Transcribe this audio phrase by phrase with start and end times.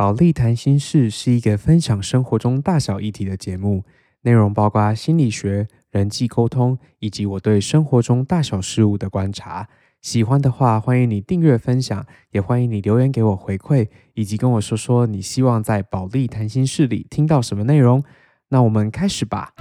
[0.00, 3.84] 保利谈心事是一个分享生活中大小议题的节目，
[4.22, 9.68] 内容包括心理学、人际沟通以及我对生活中大小事物的观察。
[10.00, 18.02] 喜欢的话，欢迎你订阅分享，也欢迎你留言给我回馈，以及跟我说说你希望在保利谈心事里听到什么内容。
[18.48, 19.52] 那我们开始吧。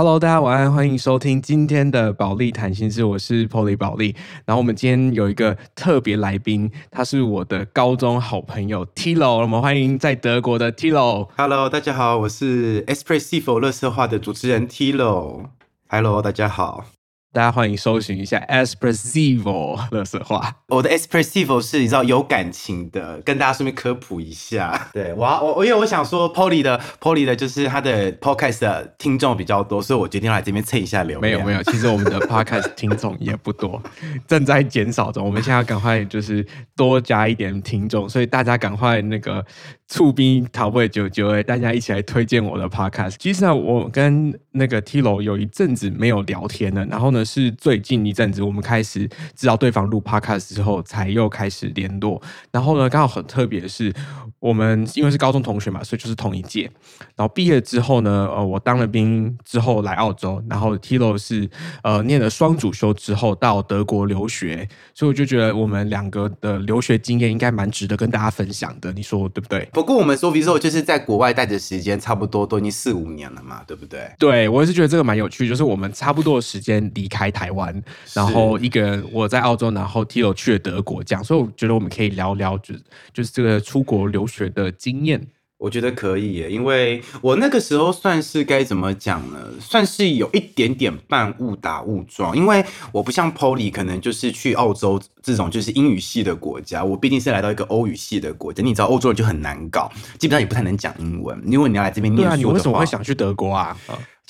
[0.00, 4.16] Hello，大家晚安，欢迎收听今天的保利谈心事，我是 Polly 保利。
[4.46, 11.28] 然后我们今天有一个特别来宾，他是我的高中好朋友 Tilo，我们欢迎在德国的 Tilo。
[11.36, 15.50] Hello，大家好，我是 Espressive 乐色化的主持人 Tilo。
[15.90, 16.86] Hello，大家好。
[17.32, 20.52] 大家欢迎搜寻一下 “expressivo” 乐 色话。
[20.66, 24.88] 我的 “expressivo” 是你知道有感情的，跟大家顺便科普一下。
[24.92, 31.22] 对我我我因为我想说 Polly 的 Polly 的就是他的 Podcast 的听众比较多，所以我决定来这边蹭一下流量。
[31.22, 33.80] 没有没有，其实我们的 Podcast 听众也不多，
[34.26, 35.24] 正在减少中。
[35.24, 39.46] 我们现在要赶快就是多加一点听众，所以大家赶快那个。
[39.92, 43.16] 醋兵逃不九九哎，大家一起来推荐我的 podcast。
[43.18, 52.20] 其实呢，我跟那个 T 楼有一阵子没有聊天了，然后呢，是最近一阵子我们开始知道对方录 podcast 之后，才又开始联络。
[52.50, 53.92] 然后呢，刚好很特别的是，
[54.40, 56.70] 我们因为是高中同学嘛，所以就是同一届。
[57.14, 61.48] 然后毕业之后呢，呃，我当了兵之后来澳洲，然后 Tilo 是
[61.82, 69.68] 呃念了双主修之后到德国留学，所以我就觉得我们两个的留学经验应该蛮值得跟大家分享的，你说对不对？
[69.72, 74.10] 不过我们说 Vivo 就是在国外待的时间差不多都已经四五年了嘛，对不对？
[74.18, 77.82] 对，我也是觉得这个蛮有趣，就是我们差不多的时间离开台湾，
[78.14, 82.74] 然后一个人我在澳洲，然后 Tilo 去了德国，这样，所以我觉得我们可以聊聊，就
[83.12, 85.26] 就是这个出国留学的经验。
[85.58, 89.38] 我觉得可以耶，因为我那个时候算是该怎么讲呢？
[89.60, 98.62] 算是有一点点半误打误撞，因为我不像 Polly，可能就是去澳洲这种就是英语系的国家，我毕竟是来到一个欧语系的国家。
[98.62, 101.38] 你知道欧洲人就很难搞，基本上也不太能讲英文。
[101.44, 103.76] 因为你要来这边念书的话，你为什么会想去德国啊？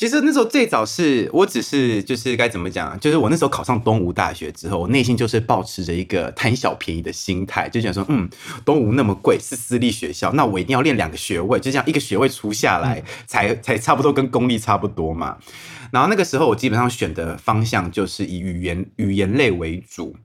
[0.00, 8.27] 其实那时候最早是我只是就是该怎么讲，就是我那时候考上东吴大学之后，我内心就是保持着一个贪小便宜的心态，就想说，嗯，
[8.65, 15.37] 东吴那么贵，是私立学校，那我一定要练两个学位，就这样一个学位出下来，才才差不多跟公立差不多嘛。
[15.93, 20.16] 然后那个时候我基本上选的方向就是以语言语言类为主。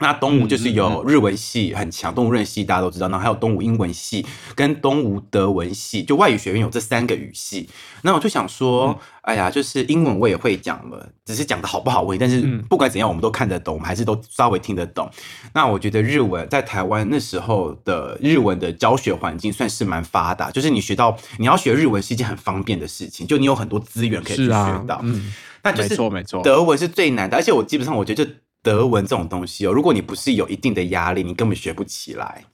[0.00, 4.26] 那东吴就是有日文系很强，东吴日文系大家都知道，然后还有东吴英文系
[4.56, 7.68] 跟东吴德文系，就外语学院有这三个语系。
[8.02, 15.08] 那我就想说，哎呀，就是英文我也会讲了，只是讲的好不好问但是不管怎样，我们都看得懂，我们还是都稍微听得懂。
[15.54, 24.98] 那我觉得日文在台湾那时候的日文的教学环境算是蛮发达，就是你学到你要学日文是一件很方便的事情，就你有很多资源可以去学到。
[25.04, 25.32] 嗯，
[25.62, 28.26] 那就是没错没错，德文是最难的，而且我基本上我觉得。
[28.62, 32.44] 德文这种东西哦，如果你不是有一定的压力，你根本学不起来。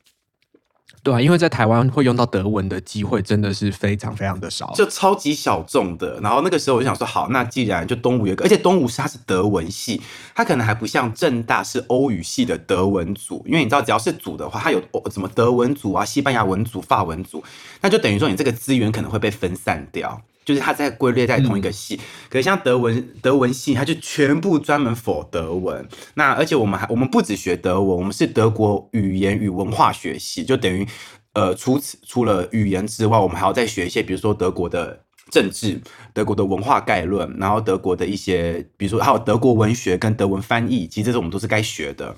[1.01, 6.19] 对啊，因为在台湾会用到德文的机会真的是非常非常的少，就超级小众的。
[6.21, 10.03] 然后那个时候我就想说，好，那既然就东吴有个，而且东吴是它是德文系，
[10.35, 17.43] 它可能还不像正大是欧语系的德文组，因为你知道，只要是组的话，它有什么德文组啊、西班牙文组、法文组，
[17.81, 20.21] 那就等于说你这个资源可能会被分散掉。
[20.49, 22.01] 就是它在归类在同一个系，
[22.31, 25.87] 可是像德文德文系，它就全部专门否德文。
[26.15, 30.89] 那而且我们还我们不只学德文，我们是德国语言与文化学系，就等于
[31.35, 34.99] 呃，除此除了语言之外，我们还要再学一些，比如说德国的
[35.31, 35.79] 政治、
[36.15, 42.17] 德国的文化概论，然后德国的一些，比如说还有德国文学跟德文翻译，其实这种我们都是该学的。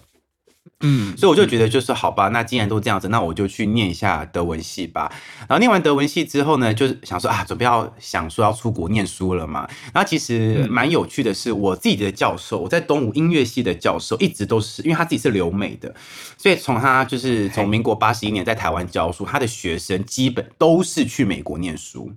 [0.81, 5.10] 嗯， 所以我就觉得就是好吧，那既然都这样子，那我就去念一下德文系吧。
[5.41, 9.69] 然后念完德文系之后呢，就是想说啊，准备要想说要出国念书了嘛。
[9.93, 15.94] 然后其实蛮有趣的是，我自己的教授，我在东吴音乐系的教授，一直都是因为他自己是留美的，
[16.37, 22.13] 所以从他就是从民国八十一年在台湾教书，他的学生基本都是去美国念书。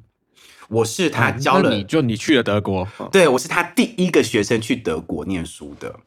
[0.69, 5.99] 我是他教了，你就你去了德国，对我是他第一个学生去德国念书的。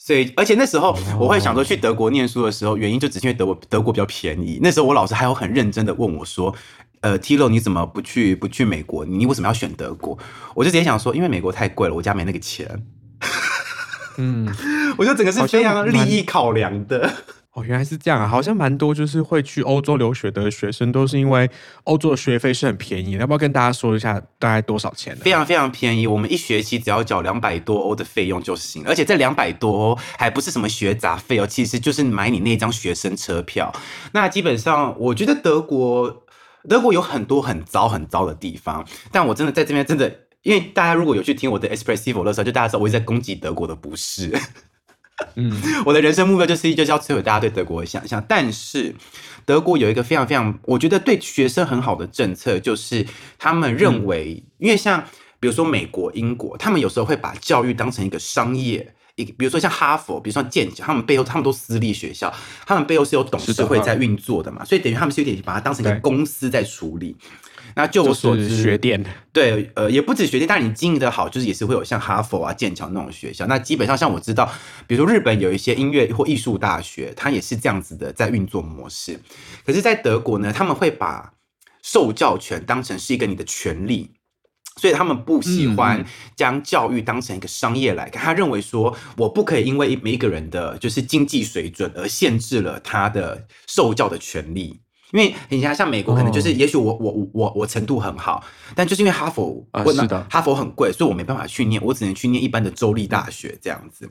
[0.00, 4.58] 所以，而且那时候我会想说去德国念书的时候，原因就只是因为德国德国比较便宜。
[4.62, 6.54] 那时候我老师还有很认真的问我说
[7.02, 9.04] ：“呃，Tilo，你怎么不去不去美国？
[9.04, 10.16] 你为什么要选德国？”
[10.54, 12.86] 我就直接想说，因为美国太贵了，我家没那个钱。
[14.16, 14.48] 嗯，
[14.96, 17.12] 我觉得整个是非常利益考量的。
[17.58, 18.28] 哦，原来是这样啊！
[18.28, 21.50] 好像蛮多就是会去欧洲留学的学生，都是因为
[21.84, 23.12] 欧洲的学费是很便宜。
[23.12, 25.20] 要不要跟大家说一下大概多少钱呢？
[25.24, 33.74] 非常非常便宜，我们一学期只要缴两百多欧的费用就行，而且这两百多欧还不是什么学杂费哦，其实就是买你那张学生车票。
[34.12, 36.24] 那基本上，我觉得德国
[36.68, 44.32] 德国有很多很糟很糟的地方，但我真的在这边真的，因为大家如果有去听我的 Espressive 的时候，就大家知道我一直在攻击德国的不是。
[45.34, 45.52] 嗯，
[45.84, 48.24] 我的人生目标就是就是要摧毁大家对德国的想象。
[48.28, 48.94] 但是
[49.44, 53.06] 德国有一个非常非常，我觉得对学生很好的政策，就是
[53.38, 55.02] 他们认为，因为像
[55.40, 62.32] 比如说美国、英国，他们有时候会把教育当成一个商业，一比如说像哈佛，比如说剑桥，他们背后他们都私立学校，
[62.66, 67.16] 他们背后是有董事会在运作的嘛，所以等于他们是有点把它当成一个公司在处理。
[67.78, 69.00] 那就我所知，学店
[69.32, 73.46] 对，呃，也不止学店，但你经营的好，就是也是会有像哈佛啊、剑桥那种学校。
[73.46, 74.52] 那基本上像我知道，
[74.88, 79.20] 比如说日本有一些音乐或艺术大学，它也是这样子的在运作模式。
[79.64, 81.32] 可是，在德国呢，他们会把
[81.80, 84.10] 受教权当成是一个你的权利，
[84.80, 86.04] 所以他们不喜欢
[86.34, 88.20] 将教育当成一个商业来看。
[88.20, 94.80] 他认为说，我不可以因为每一个人的就是经济水准而限制了他的受教的权利。
[95.12, 98.44] 因为你像像美国，可能就是也许我我我我程度很好，
[98.74, 104.08] 但就是因为哈佛，啊是的，哈佛很贵，所以我没办法去念，我只能去念一般的州立大学这样子。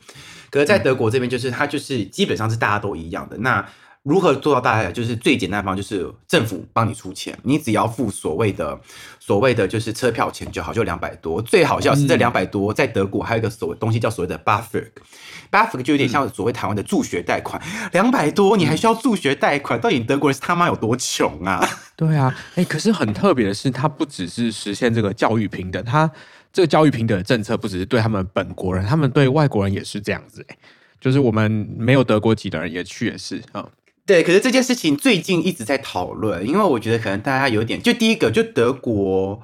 [0.49, 3.37] 可是，在德国这边，就是它就是基本上是大家都一样的。
[3.37, 3.63] 那
[4.07, 8.79] 如何做到大家就是最简单的方，就是政府帮你出钱，你只要付所谓的
[9.19, 11.41] 所谓的就是车票钱就好，就两百多。
[11.41, 17.61] 最好笑是这两百多，在德国还有一个所谓东西叫所谓的 Buffer，Buffer 就有点像所谓台湾的助学贷款，
[17.91, 21.67] 两百多你还需要助学贷款，到底德国人是他妈有多穷啊？
[21.97, 26.09] 对啊，哎，可是很特别的是，它不只是实现这个教育平等，它
[26.53, 30.45] 这个教育平等的政策不只是对他们本国人，他们对外国人也是这样子。
[30.47, 30.57] 哎，
[31.01, 33.67] 就是我们没有德国籍的人也去也是啊。
[34.07, 39.39] 对，可是这件事情最近一直在讨论，因为我觉得可能大家有点，就第一个，就德国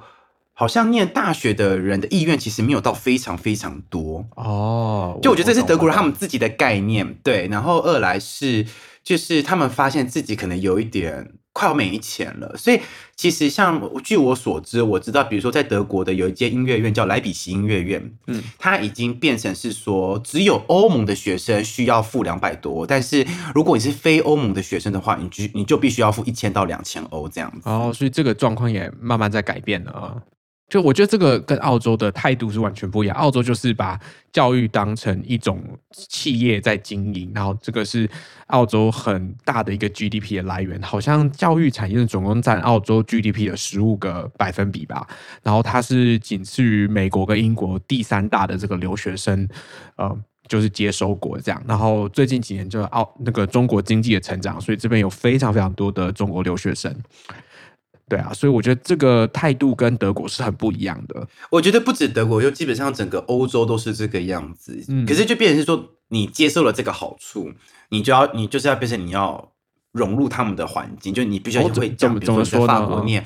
[0.54, 5.20] 好像念大学的人的意愿其实没有到非常非常多哦。
[5.22, 7.46] 就我觉得这是德国人他们自己的概念，对。
[7.48, 8.66] 然后二来是，
[9.04, 11.34] 就是他们发现自己可能有一点。
[11.54, 12.80] 快要没钱了，所以
[13.14, 23.24] 其实像据我所知，我知道，比如说在德国的有一间音乐院叫莱比锡音乐院，嗯，它已经变成是说只有欧盟的学生需要付两百多，但是
[23.54, 27.68] 如果你是非欧盟的学生的话，你就你就必须要付一千到两千欧这样子。
[27.70, 30.16] 哦，所以这个状况也慢慢在改变了啊。
[30.74, 33.16] 就我觉得这个跟澳洲的态度是完全不一样。
[33.16, 33.96] 澳洲就是把
[34.32, 35.62] 教育当成一种
[35.92, 38.10] 企业在经营，然后这个是
[38.48, 45.06] 澳洲很大的一个 GDP 的来源，好像教育产业总共占澳洲 GDP 的十五个百分比吧。
[45.44, 49.48] 然后它是仅次于美国跟英国第三大的这个留学生，
[49.94, 50.18] 呃，
[50.48, 51.62] 就是接收国这样。
[51.68, 56.92] 然后最近几年就澳那个中国经济的成长，所以这边有非常非常多的中国留学生。
[58.08, 61.26] 对啊，所以我觉得这个态度跟德国是很不一样的。
[61.50, 64.84] 我觉得不止德国，就基本上整个欧洲都是这个样子。
[64.88, 67.50] 嗯，可是就变成是说，你接受了这个好处，
[67.88, 69.52] 你就要你就是要变成你要
[69.92, 73.24] 融入他们的环境，就你必须要会讲，比如说在法国念，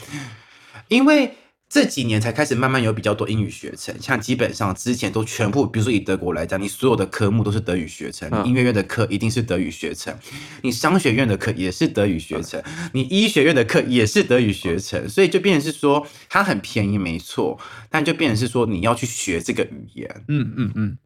[0.89, 1.35] 因为。
[1.69, 10.17] 这几年才开始慢慢有比较多英语学程，像基本上之前都全部，比如说以德国来讲，你所有的科目都是德语学程，音乐院的课一定是德语学程，
[10.63, 12.63] 你商学院的课也是德语学程，
[12.95, 17.59] 你医学院的课也是德语学程，所以就变成是说它很便宜，没错，
[17.91, 20.99] 但就变成是说你要去学这个语言，嗯嗯嗯，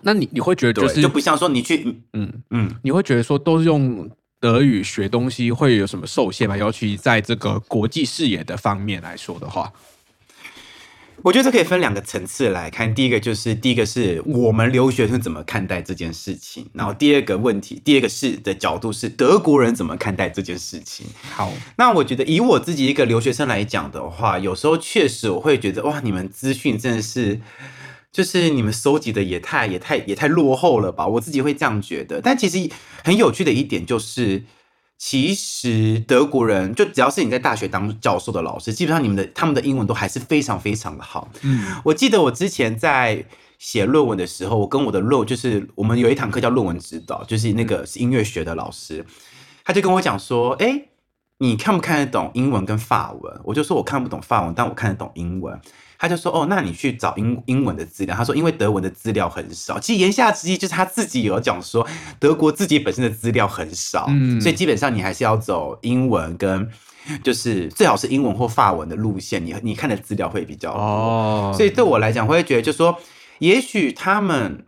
[0.00, 4.10] 那你你会觉得就是就不像说你去，嗯嗯，你会觉得说都是用
[4.42, 6.56] 德语学东西会有什么受限吗？
[6.56, 9.72] 尤其在这个国际视野的方面来说的话。
[11.22, 12.92] 我觉得这可以分两个层次来看。
[12.92, 21.06] 第一个就是，第一个是我们留学生怎么看待这件事情，然后第二个问题，第二个是的角度是德国人怎么看待这件事情。
[21.30, 27.40] 好，那我觉得以我自己一个留学生来讲的话，有时候确实我会觉得，哇，你们资讯真的是，
[28.12, 31.06] 就是你们搜集的也太也太也太落后了吧？
[31.06, 32.20] 我自己会这样觉得。
[32.20, 32.70] 但其实
[33.02, 34.44] 很有趣的一点就是。
[35.04, 41.28] 其实德国人就只要是你在大学当教授的老师，基本上你们的他们的英文都还是非常非常的好。
[41.40, 43.24] 嗯，我记得我之前在
[43.58, 49.04] 写论文的时候，我跟我的论就是我们有一堂课叫论文指导，就是那个是音乐学的老师，
[49.64, 50.84] 他就跟我讲说：“哎，
[51.38, 55.60] 你看不看得懂英文跟法文？”我就说我看不懂法文，但我看得懂英文。
[56.02, 61.86] 他就说：“哦，那你去找英英文的资料。”他说：“因为德文的资料很少。”其实言下之意就是他自己有讲说，
[62.18, 66.68] 德国自己本身的资料很少，所以基本上你还是要走英文跟
[67.22, 71.52] 就是最好是英文或法文的路线，你你看的资料会比较多。
[71.56, 72.98] 所以对我来讲，我会觉得就是说，
[73.38, 74.66] 也许他们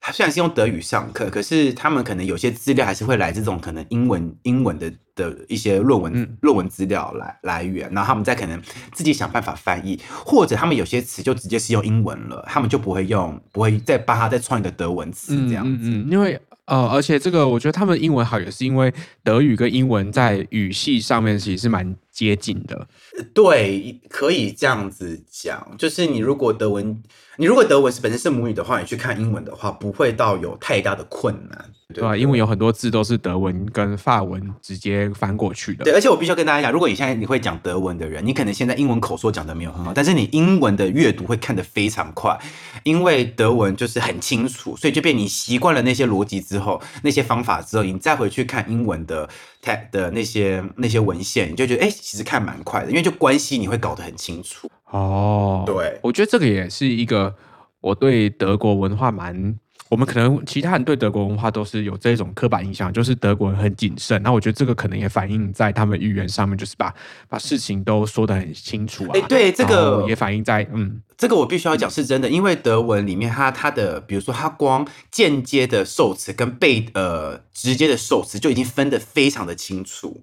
[0.00, 8.62] 他虽然是用德语上课，可是他们可能有些资料还是会来这种可能英文英文的的一些论文、嗯论文资料来来源，然后他们再可能
[8.92, 15.70] 自己想办法翻译，或者他们有些词就直接是用英文了，他们就不会用，不会再帮他再创一个德文词这样子。
[15.70, 18.92] 嗯嗯嗯，因为呃，而且这个我觉得他们英文好也是因为
[19.24, 22.88] 德语跟英文在语系上面其实是蛮接近的。
[23.32, 27.00] 对，可以这样子讲，就是你如果德文，
[27.36, 32.16] 你如果德文是本身是母语的话，你去看英文的话，不会到有太大的困难，对吧？
[32.16, 35.84] 因为有很多字都是德文跟法文直接翻过去的。
[35.84, 42.36] 对，而且我必须要跟大家讲，如果你现在你会讲德文的人，你可能现在英文口说讲的没有很好，但是你英文的阅读会看得非常快，
[42.82, 49.28] 因为德文就是很清楚，所以就变你习惯了那些逻辑之后，那些方法之后，你再回去看英文的
[49.76, 54.70] 的那些那些文献，你就觉得哎、其实看蛮快的，因为就关系你会搞得很清楚。
[54.90, 57.34] 哦，对我觉得这个也是一个
[57.80, 59.58] 我对德国文化蛮。
[59.88, 64.22] 我们可能其他人对德国文化都是有这种刻板印象，就是德国人很谨慎。
[64.22, 66.94] 那我觉得这个可能也反映在他们语言上面，就是把
[67.28, 69.10] 把事情都说得很清楚啊。
[69.14, 80.22] 哎对这个也反映在嗯，这个我必须要讲是真的，因为德文里面它它的，比如说它光间接的受词跟被呃直接的受词就已经分得非常的清楚。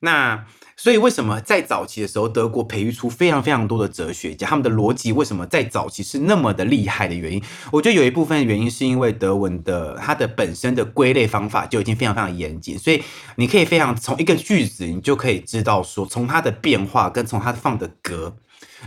[0.00, 0.44] 那
[0.76, 7.42] 所以为什么在早期的时候，德国培育出非常非常多的哲学家，他们的逻辑为什么在早期是那么的厉害的原因？
[7.72, 13.02] 我觉得有一部分的原因是因为德文的它的本身的归类方法就已经非常非常严谨，所以
[13.36, 18.36] 你可以非常从一个句子，你就可以知道说，从它的变化跟从它放的格。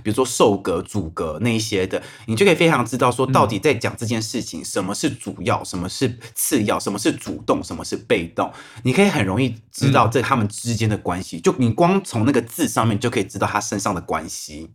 [0.04, 8.52] 比如说受格、主格那一些的，你就可以非常知道说，到底在讲这件事情，什么是主要，什么是次要，什么是主动，什么是被动，
[8.84, 11.40] 你可以很容易知道这他们之间的关系。
[11.40, 14.72] 就你光从那个字上面就可以知道他身上的关系。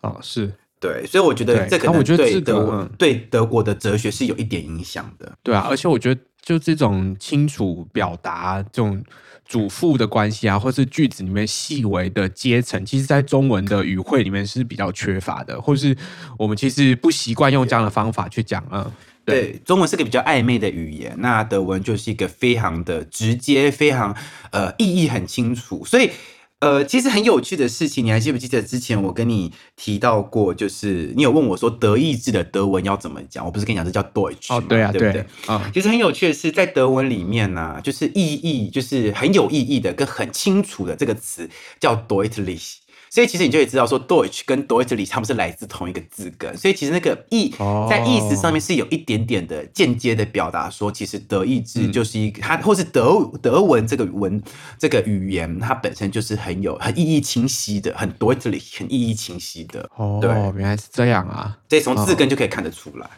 [0.00, 5.36] 哦是对，所以我觉得这可能啊我觉得对这德对德国的哲学是有一点影响的。
[5.42, 9.02] 对啊，而且我觉得就这种清楚表达这种
[9.48, 15.96] 主副的关系啊，或是句子里面细微的阶层，其实在中文的语汇里面是比较缺乏的，或是
[16.38, 18.92] 我们其实不习惯用这样的方法去讲嗯。
[19.24, 24.14] 对对，中文是个比较暧昧的语言，那德文就是一个非常的直接，非常
[24.52, 26.10] 呃意义很清楚，所以。
[26.60, 35.24] 呃，其实很有趣的事情，你还记不记得之前我跟你提到过，就是你有问我说德意志的德文要怎么讲，我不是跟你讲这叫 Deutsch 哦，吗对啊，对不对？
[35.46, 41.48] 啊，其实很有趣的是，在德文里面呢、就是意义就是很有意义的跟很清楚的这个词
[41.78, 42.78] 叫 deutlich。
[43.10, 47.86] 所以其实你就可以知道说，Deutsch 跟 Deutlich 他们是来自同一个字根，所以其实那个意哦。
[47.88, 51.92] 在意思上面是有一点点的间接的表达，说其实德意志嗯。
[51.92, 54.42] 就是一个它，或是德德文这个文
[54.78, 60.30] 这个语言，它本身就是很有很意义清晰的，很 Deutlich 很意义清晰的，哦，对。
[60.56, 61.56] 原来是这样啊。
[61.68, 63.08] 所以从字根就可以看得出来。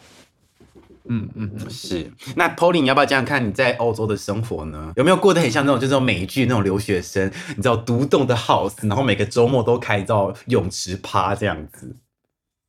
[1.12, 4.92] 嗯嗯嗯，是，那 Polly，你要不要讲讲看你在欧洲的生活呢？
[4.94, 11.96] 有没有过得很像那种就是美剧那种留学生，你知道独栋的 house，然后每个周末都开到泳池趴这样子？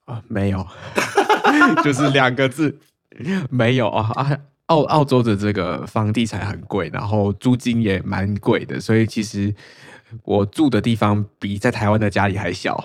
[0.05, 0.67] 啊，没有，
[1.85, 2.79] 就是两个字，
[3.49, 4.37] 没有啊啊。
[4.67, 9.53] 澳澳洲的这个房地产很贵，然后租金也蛮贵的，所以其实
[10.23, 12.81] 我住的地方比在台湾的家里还小。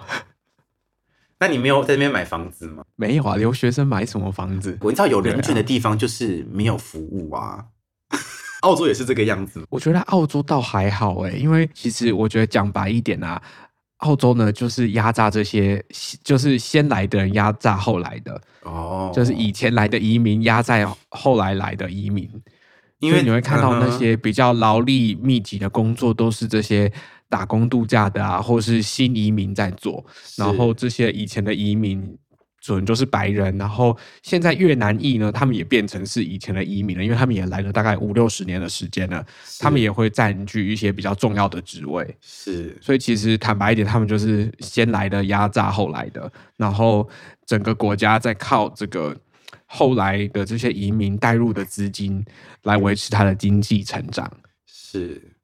[1.39, 2.85] 那你没有在那边买房子吗？
[2.97, 4.79] 没有啊，留学生买什么房子？
[4.81, 7.65] 我知道有人对啊权的地方就是没有服务啊。
[8.63, 13.41] 澳洲也是这个样子，我觉得澳洲倒还好诶，因为其实我觉得讲白一点啊，
[13.99, 15.85] 澳洲呢就是压榨这些，
[16.25, 22.29] 就是先来的人压榨后来的，哦，就是以前来的移民压榨后来来的移民。
[23.01, 26.91] 因为你会看到那些比较劳力密集的工作，都是这些
[27.29, 30.05] 打工度假的啊，或是新移民在做。
[30.37, 32.17] 然后这些以前的移民
[32.61, 39.25] 准就是白人，然后现在越南裔呢，他们也变成是以前的移民了，因为他们也来了大概五六十年的时间了，
[39.61, 42.17] 他们也会占据一些比较重要的职位。
[42.21, 47.09] 是所以其实坦白一点，他们就是先来的压榨后来的，然后
[47.47, 49.17] 整个国家在靠这个
[49.67, 52.25] 后来的这些移民带入的资金
[52.65, 54.29] 来维持它的经济成长。
[54.67, 55.36] 是，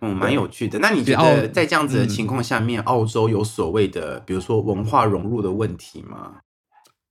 [0.00, 0.78] 嗯，蛮有趣的。
[0.78, 6.36] 那你觉得在这样子的嗯情况下面，澳洲有所谓的，比如说文化融入的问题吗？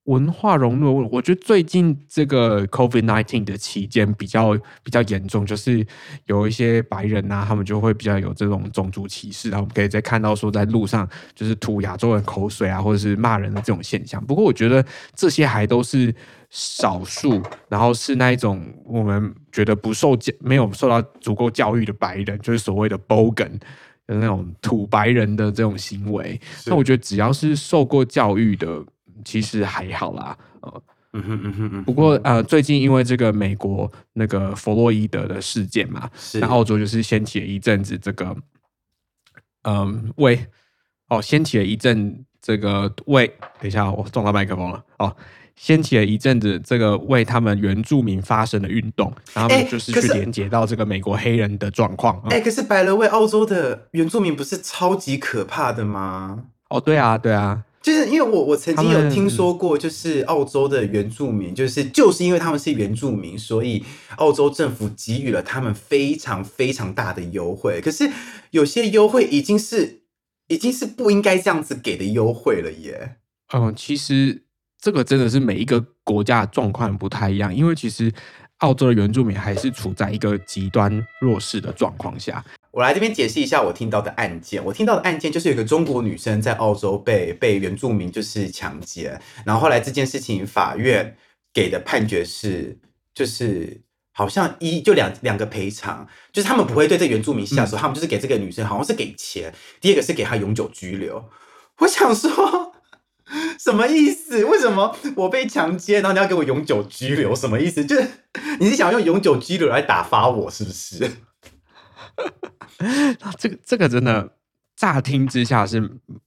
[0.08, 5.86] 文化融入，我觉得最近这个 COVID nineteen 的期间比较比较严重，就是
[6.26, 14.24] 有一些白人啊，他们就会比较有这种种族歧视，然后我们可以再看到说在路上就是吐亚洲人口水啊，或者是骂人的这种现象。
[14.26, 16.14] 不过我觉得这些还都是
[16.50, 23.60] 少数，然后是那一种我们觉得不受教、没有受到足够教育的白人，就是所谓的 bogan。
[24.08, 28.82] 的那种土白人的这种行为，那我觉得只要是受过教育的，
[29.24, 30.38] 其实还好啦。
[30.62, 30.82] 呃，
[31.14, 38.36] 嗯哼嗯哼嗯，不过呃，最近因为这个美国那个弗洛伊德的事件嘛，是那澳洲就是掀起了一阵子这个，
[39.64, 40.46] 嗯，为
[41.10, 43.28] 哦，掀起了一阵这个为，
[43.60, 45.16] 等一下我撞到麦克风了哦，
[45.56, 52.22] 掀起了一阵子这个为他们原住民发声的运动，然后他哎们就是去连接到这个美国黑人的状况。
[52.26, 56.44] 嗯哎、可是白了为澳洲的原住民不是超级可怕的吗？
[56.70, 63.82] 哦，对啊，对啊，就是因为我我曾经有听说过，就是澳洲的原住民，就是就是因为他们是原住民，所以
[64.18, 67.80] 澳洲政府给予了他们非常非常大的优惠。
[67.80, 68.12] 可是
[68.52, 70.02] 有些优惠已经是
[70.50, 73.16] 已经是不应该这样子给的优惠了耶。
[73.54, 74.44] 嗯，其实
[74.82, 78.12] 这个真的是每一个国家的状况不太一样，因为其实
[78.58, 82.44] 澳洲的原住民还是处在一个极端弱势的状况下。
[82.78, 84.64] 我来这边解释一下我听到的案件。
[84.64, 91.18] 我听到的案件就是有一个中国女生在澳洲被被原住民就是强奸，然后后来这件事情法院
[91.52, 92.78] 给的判决是，
[93.16, 93.82] 就是
[94.14, 101.26] 好像一就两两个赔偿，就是他们不会对这原住民下手，他们就是给这个女生好像是给钱，第二个是给她永久拘留。
[101.82, 102.74] 我想说。
[103.60, 104.46] 什么意思？
[104.46, 107.36] 为什么我被强奸，然后你要给我永久拘留？
[107.36, 107.84] 什么意思？
[107.84, 108.08] 就是
[108.60, 111.12] 你是想用永久拘留来打发我，是不是？
[113.38, 114.30] 这个这个真的
[114.76, 115.82] 乍听之下是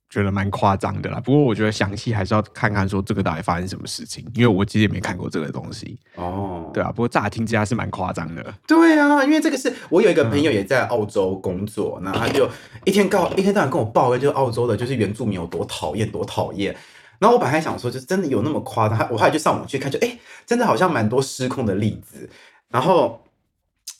[0.09, 8.43] 觉得蛮夸张的啦，不过我觉得详细还是要看看说这个到底发生什么事情，因为我其实也没看过这个东西，哦，对啊，不过乍听之下是蛮夸张的。
[8.67, 12.49] 对啊，因为这个是我有一个朋友也在澳洲工作，那、他就
[12.85, 16.75] 一天告一天到晚跟我抱怨，就是澳洲的就是原住民有多讨厌，多讨厌。
[17.21, 18.99] 然后我本来还想说，就是真的有那么夸张？
[19.13, 22.29] 我后来就上网去看，就哎，真的好像蛮多失控的例子。
[22.71, 23.23] 然后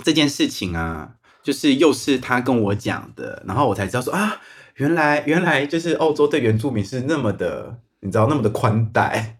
[0.03, 4.41] 这件事情啊，就是又是他跟我讲的，然后我才知道说啊，
[4.77, 9.39] 原来原来就是澳洲对原住民是那么的，你知道那么的宽待。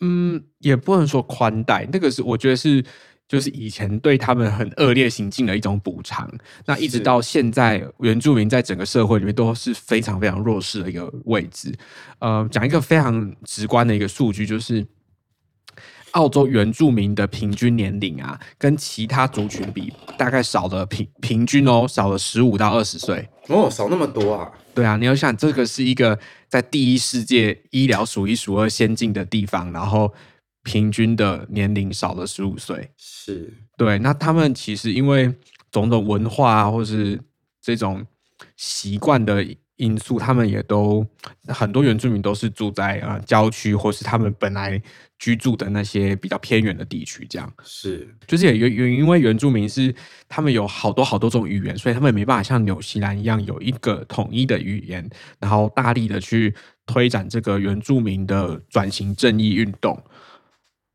[0.00, 2.84] 嗯，也不能说宽待，那个是我觉得是
[3.26, 6.30] 就是以前对他们很恶劣行径的一种补偿。
[6.66, 11.74] 那一直到现在，原住民在整个社会里面都是非常非常弱势的一个位置。
[12.20, 14.86] 呃，讲一个非常直观的一个数据，就是
[16.12, 23.28] 澳洲原住民的平均年龄啊，跟其他族群比，大概少了平平均哦，少了十五到二十岁。
[23.48, 24.52] 哦，少那么多啊！
[24.74, 30.12] 对啊，你要想，这个是一个在第一世界医疗数一数二先进的地方，然后
[30.62, 32.90] 平均的年龄少了十五岁。
[32.98, 35.34] 是，对，那他们其实因为
[35.70, 37.18] 种种文化啊，或是
[37.62, 38.04] 这种
[38.56, 39.42] 习惯的
[39.78, 41.04] 因素，他们也都
[41.48, 44.80] 很多原住民都是住在呃郊区，或是他们本来
[45.18, 47.52] 居住的那些比较偏远的地区，这样。
[47.64, 49.94] 是，就是也原原因为原住民是
[50.28, 55.08] 他们有好多好多种语言，所以他们没办法像纽西兰一样有一个统一的语言，
[55.40, 60.00] 然后大力的去推展这个原住民的转型正义运动。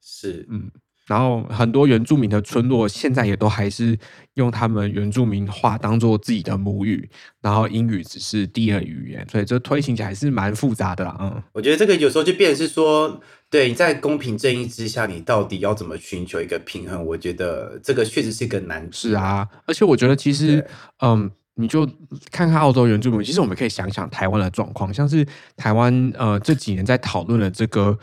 [0.02, 0.69] 是，嗯，
[1.06, 3.98] 然后很多原住民的村落现在也都还是
[4.36, 7.10] 用他们原住民话当做自己的母语，
[7.42, 11.18] 然后英语只是第二语言，所以这推行起来是蛮复杂的啦。
[11.20, 17.06] 嗯，我觉得这个有时候就变成是说，对你在公平正义之下，你到底要怎么寻求一个平衡？
[17.06, 19.10] 我觉得这个确实是一个难题。
[19.10, 20.66] 是，啊，而且我觉得其实，
[21.02, 21.86] 嗯，你就
[22.32, 27.98] 看看澳洲原住民，其实我们可以想想台湾的状况，像是台湾呃这几年在讨论的这个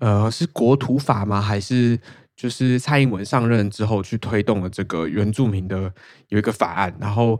[0.00, 1.40] 呃是国土法吗？
[1.40, 1.98] 还是
[2.38, 5.92] 就是蔡英文上任之后去推动了这个原住民的
[6.28, 7.38] 有一个法案，然后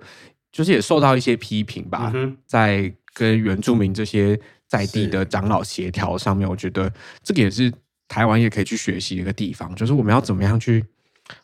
[0.51, 7.73] 就是也受到一些批评吧，嗯在跟原住民这些在地的长老协调上面，我觉得这个也是
[8.09, 10.85] 台湾也可以去学习的一个地方，就是我们要怎么样去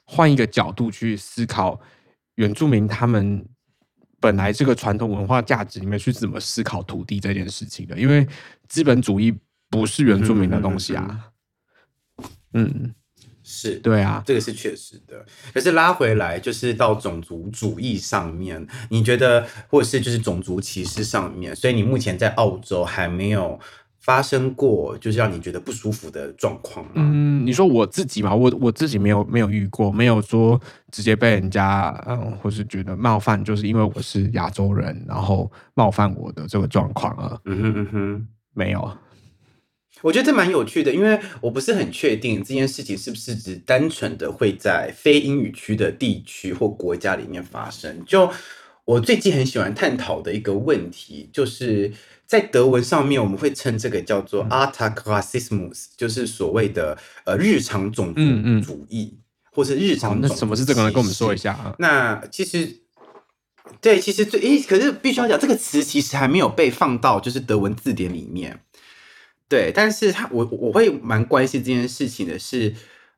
[0.05, 1.81] 换一个角度去思考
[2.35, 3.47] 原住民他们
[4.19, 8.27] 本来这个传统文化价值里面去怎么思考土地这件事情的，因为
[8.67, 9.33] 资本主义
[9.71, 11.31] 不是原住民的东西啊。
[12.55, 12.95] 嗯，
[13.45, 15.25] 是，对啊，这个是确实的。
[15.53, 23.61] 可是拉回来，就是到种族主义上面，你觉得，或者是就是种族歧视上面，所以你目前在澳洲还没有
[24.01, 26.93] 发生过，就是让你觉得不舒服的状况吗？
[26.95, 30.59] 嗯，你说我自己嘛，我我自己没有没有遇过，没有说
[30.91, 38.29] 直接被人家嗯，或是觉得冒犯，就是因为我是亚洲人，然后冒犯我的这个状况啊，嗯哼嗯哼。
[38.57, 38.91] 没有。
[40.05, 48.05] 我觉得这蛮有趣的，因为我不是很确定这件事情是不是只单纯的会在非英语区的地区或国家里面发生。
[48.05, 48.31] 就
[48.85, 51.91] 我最近很喜欢探讨的一个问题，就是
[52.27, 58.21] 在德文上面我们会称这个叫做 atacrasismus 就是所谓的呃日常种族
[58.61, 59.17] 主义，
[59.53, 60.91] 或是日，常种那什么是这个呢？
[60.91, 61.55] 跟我们说一下。
[61.55, 61.75] 下啊。
[61.79, 62.81] 那其实，
[63.81, 68.61] 对，其实最诶，可是必须要讲，这个词其实还没有被放到就是德文字典里面。
[69.49, 72.75] 对，但是他我我会蛮关心这件事情的是，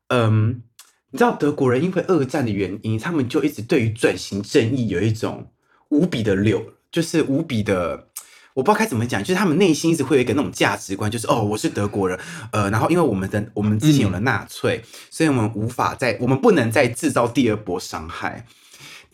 [0.09, 0.63] 嗯，
[1.11, 5.51] 你知道德国人因为二战的原因，他们就一直对于转型正义有一种
[5.89, 8.09] 无比的流，就是无比的。
[8.55, 12.19] 我不知道该怎么讲，就是他们内心一直会有一个那种价值观，就是哦，我是德国人，
[12.53, 18.47] 呃，然后因为我们的我们之前有了纳粹，所以我们无法再，我们不能再制造第二波伤害。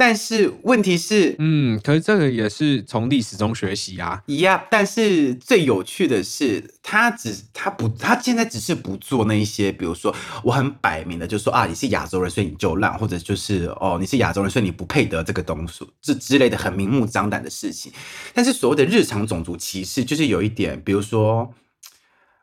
[0.05, 4.21] 但是问题是，嗯，可是这个也是从历史中学习啊。
[4.27, 10.13] 一样，但是最有趣的是，他只他不，他现在只是不做那一些，比如说
[10.43, 17.93] 我很摆明的就说啊，你是亚洲人，所以你就烂，或者就是哦，你是亚洲人，所以你不配得这个东西，这之类的很明目张胆的事情。
[18.35, 21.55] 但是所谓的日常种族歧视，就是有一点，比如说。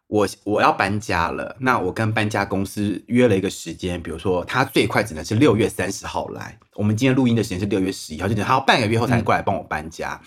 [0.10, 10.20] 我我要搬家了，那我跟搬家公司约了一个时间，比如说他最快只能是六月三十号来，我们今天录音的时间是六月十一号，就等他要半个月后才能过来帮我搬家，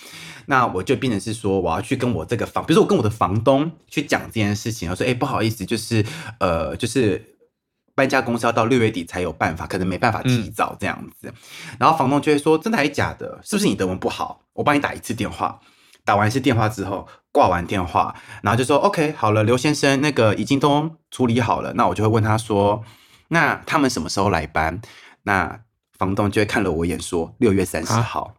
[0.47, 6.07] 那我就变成是说我要去跟我这个房，比如说我跟我的房东去讲这件事情，我说哎不好意思，就是
[6.39, 7.21] 呃就是
[7.97, 11.35] 搬家公司要到六月底才有办法，可能没办法提早这样子，
[11.81, 14.45] 然后房东就会说真的还是假的，是不是你德文不好？
[14.53, 15.59] 我帮你打一次电话。
[16.05, 21.73] 打完一次电话之后，挂完电话，然后就说 OK 好了，刘先生，那个已经都处理好了。
[21.75, 22.83] 那我就会问他说，
[23.29, 24.81] 那他们什么时候来搬？
[25.23, 25.61] 那
[25.97, 28.35] 房东就会看了我一眼说六月三十号。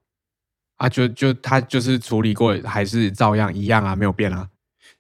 [0.76, 4.50] 啊，就就他就是处理过，还是照样一样啊，没有变啊。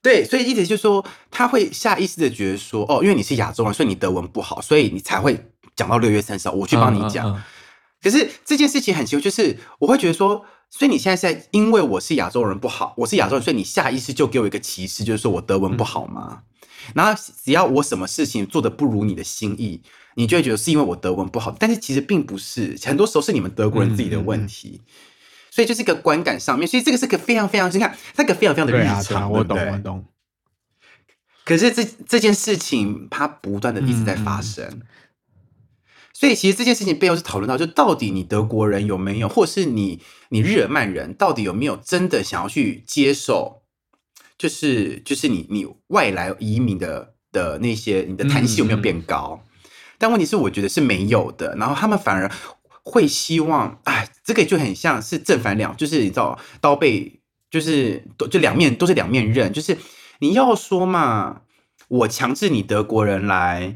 [0.01, 5.37] 对，所以意思就是说，他会下意识的觉得说，哦，因为你是亚洲人，所以你德文不好，所以你才会
[5.75, 7.43] 讲到六月三十号，我去帮你讲。
[8.01, 10.45] 可是这件事情很奇怪，就是我会觉得说。
[10.75, 16.41] 所以你现在在因为我是亚洲人不好，我是亚洲人，所以你下意识就给我一个歧视，就是说我德文不好吗？
[16.95, 19.83] 然后只要我什么事情做的不如你的心意，
[20.15, 21.55] 你就会觉得是因为我德文不好。
[21.59, 24.81] 但是其实并不是，很多时候是你们德国人自己的问题。
[25.51, 30.03] 所以就是一个观感上面，所以这个是个非常非常，你看，那个非常非常的日常，我懂我懂。
[31.45, 34.81] 可是这这件事情，它不断的一直在发生。
[36.23, 43.63] 所以其实这件事情背后是讨论到，就到底你德国人有没有，或是你你日耳曼人到底有没有真的想要去接受，
[44.37, 49.43] 就是就是你你外来移民的的那些，你的弹性有没有变高？
[49.97, 51.57] 但问题是，我觉得是没有的。
[51.57, 52.31] 然后他们反而
[52.85, 57.19] 会希望，哎，这个就很像是正反两，就是你知道刀背，
[57.51, 59.77] 就是都就两面都是两面刃，就是
[60.19, 61.41] 你要说嘛，
[61.89, 63.75] 我强制你德国人来。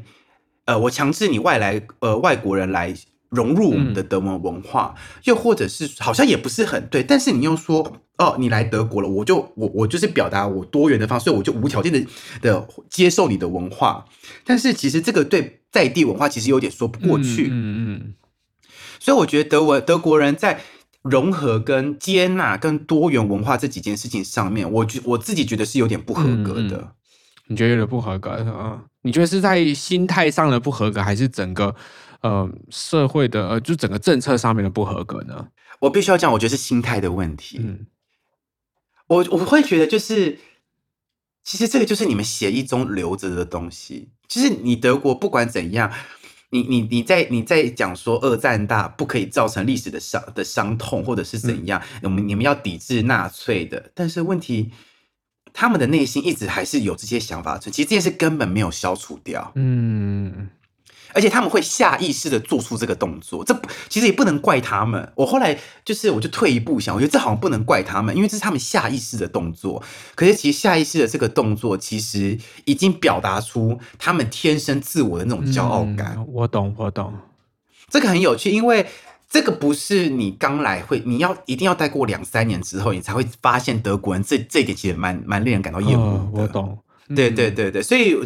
[0.68, 2.94] 呃，我强制你外来呃外国人来
[3.30, 12.06] 融入我们的德文文化，又或者是好像也不是很对，但是你又说哦，你来德国了，我就我我就是表达我多元的方式，我就无条件的
[12.42, 14.04] 的接受你的文化，
[14.44, 18.14] 但是其实这个对在地文化其实有点说不过去，嗯嗯，
[19.00, 20.60] 所以我觉得德文德国人在
[21.00, 26.92] 融合跟接纳跟多元文化这几件事情上面，我觉我自己觉得是有点不合格的。
[27.48, 28.84] 你觉得有点不合格啊？
[29.02, 31.74] 你觉得是在心态上的不合格，还是整个
[32.20, 35.48] 呃社会的呃就整个政策上面的不合格呢？
[35.80, 37.58] 我必须要讲，我觉得是心态的问题。
[37.62, 37.86] 嗯，
[39.06, 40.38] 我我会觉得就是，
[41.42, 44.10] 其实这个就是你们协议中留着的东西。
[44.26, 45.90] 就是你德国不管怎样，
[46.50, 54.70] 你你你在你在讲说二战大不可以造成历史的伤的伤痛，或者是怎样，我们你们要抵制纳粹的，但是问题。
[55.60, 59.50] 他们的内心一直还是有这些想法，其实这件事根本没有消除掉。
[59.56, 60.48] 嗯，
[61.12, 65.12] 而且他们会下意识的做出这个动作，这其实也不能怪他们。
[65.16, 69.82] 我后来就是，我就退一步想，我觉得这好像不能怪他们，因为这是他们下意识的动作。
[70.14, 76.24] 可是其实下意识的这个动作，其实已经表达出他们天生自我的那种骄傲感。
[76.28, 77.12] 我懂，我懂，
[77.90, 78.86] 这个很有趣，因为。
[79.28, 86.24] 这个不是你刚来会，你要一定要待过两三年之后，你才会发现德国人这这一点其实蛮蛮令人感到厌恶的。
[86.32, 86.78] 我懂，
[87.14, 88.16] 对对对对，所以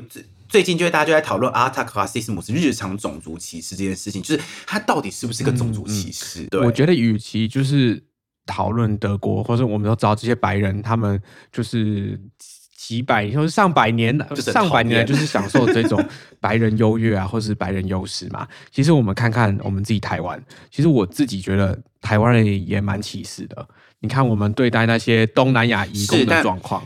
[0.49, 6.45] 最近就是大家就在讨论阿塔克拉西斯姆是日常种族歧视这件事情，就是它到底是不是个种族歧视？
[6.45, 8.01] 对，我觉得与其就是
[8.47, 12.21] 讨论德国，或者我们都知道这些白人，他们就是。
[12.85, 16.05] 几百，或是上百年的，上百年就是享受这种
[16.41, 18.47] 白人优越啊，或是白人优势嘛。
[18.73, 23.65] 其实我们看看我们自己台湾，其实我自己觉得台湾人也蛮歧视的。
[24.01, 26.85] 你看我们对待那些东南亚移工的状况。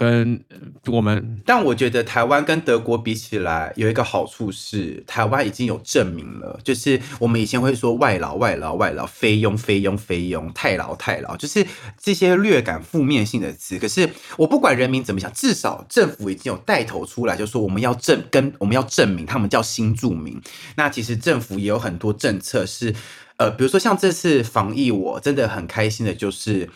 [0.00, 0.42] 跟
[0.86, 11.66] 我们，但我觉得台湾跟德国比起来，有一个好处是，台湾已经有证明了，就是我们以前会说外劳、外劳、外劳、菲佣、菲佣、菲佣、太劳、太劳，就是
[12.00, 13.78] 这些略感负面性的词。
[13.78, 14.08] 可是
[14.38, 20.40] 我不管人民怎么想，至少政府已经有带头出来，就说我们要证跟我们要证明他们叫新住民。
[20.76, 22.94] 那其实政府也有很多政策是，
[23.36, 26.70] 呃，比如说像这次防疫，我真的很开心的就是，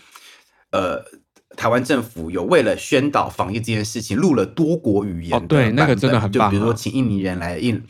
[0.72, 1.02] 呃。
[1.56, 7.82] 台湾政府有为了宣导防疫这件事情，录了多国语言哦对那个真的很棒啊就比如说请印尼人来印。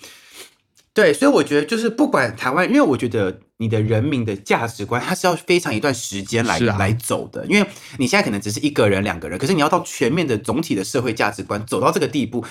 [0.92, 7.44] 对，所以我觉得就是不管台湾，因为我觉得你的人民的价值观，它是要非常一段时间来、啊来走的。
[7.46, 12.44] 因为你现在可能只是一个人、两个人，可是你要到全面的总体的社会价值观走到这个地步，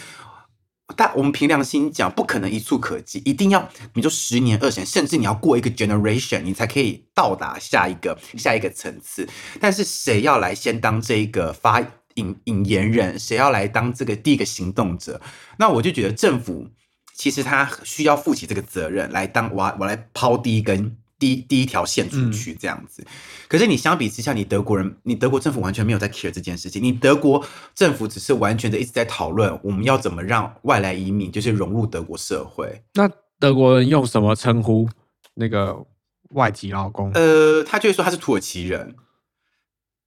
[0.96, 9.28] 但我们凭良心讲，不可能一触可及，一定要你就十年、二十年，甚至你要过一个 generation，你才可以到达下一个下一个层次。
[9.60, 11.82] 但是谁要来先当这一个发
[12.16, 15.20] 引引言人，谁要来当这个第一个行动者？
[15.58, 16.68] 那我就觉得政府
[17.16, 23.06] 其实他需要负起这个责任，来当我我来抛第一根第一第一条线出去这样子。
[23.48, 32.84] 可是你相比之下，你德国人，你德国政府完全没有在 care 这件事情，你德国政府只是完全的一直在讨论我们要怎么让外来移民就是融入德国社会。
[32.96, 33.10] 那
[33.40, 34.90] 德国人用什么称呼
[35.36, 35.86] 那个
[36.32, 37.12] 外籍劳工？
[37.14, 38.96] 呃，他就会说他是土耳其人，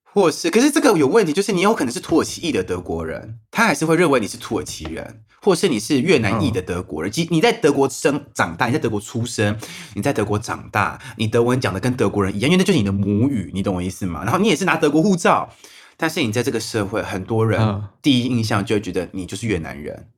[0.03, 7.09] 或是，可是这个有问题，就是你有可能是土耳其裔的德国人，他还是会认为你是土耳其人，或是你是越南裔的德国人。
[7.09, 9.57] 即、你在德国生长大，你在德国出生，
[9.95, 14.25] 你在德国长大，你德文讲的跟德国人一样，因为那就是你的母语，你懂我意思吗？
[14.25, 15.49] 然后你也是拿德国护照，
[15.97, 20.09] 但是你在这个社会，很多人嗯第一印象就会觉得你就是越南人。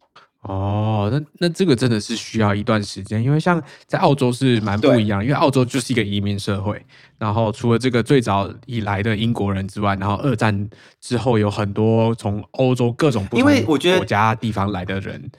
[0.42, 6.80] 哦，那那这个真的是需要一段时间，因为像在澳洲是蛮不一样，因为澳洲就是一个移民社会，
[7.18, 10.70] 然后除了这个最早以来的英国人之外，然后二战
[11.00, 15.30] 之后有很多从欧洲各种不同国家地方来的人。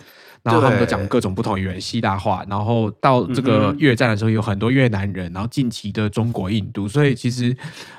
[0.42, 2.46] 然后他们都讲各种不同语言，希腊话。
[2.50, 6.88] 然后到这嗯个越战的时候，有很多越南人，然后近期的中国、印度。
[6.88, 7.56] 所以其实，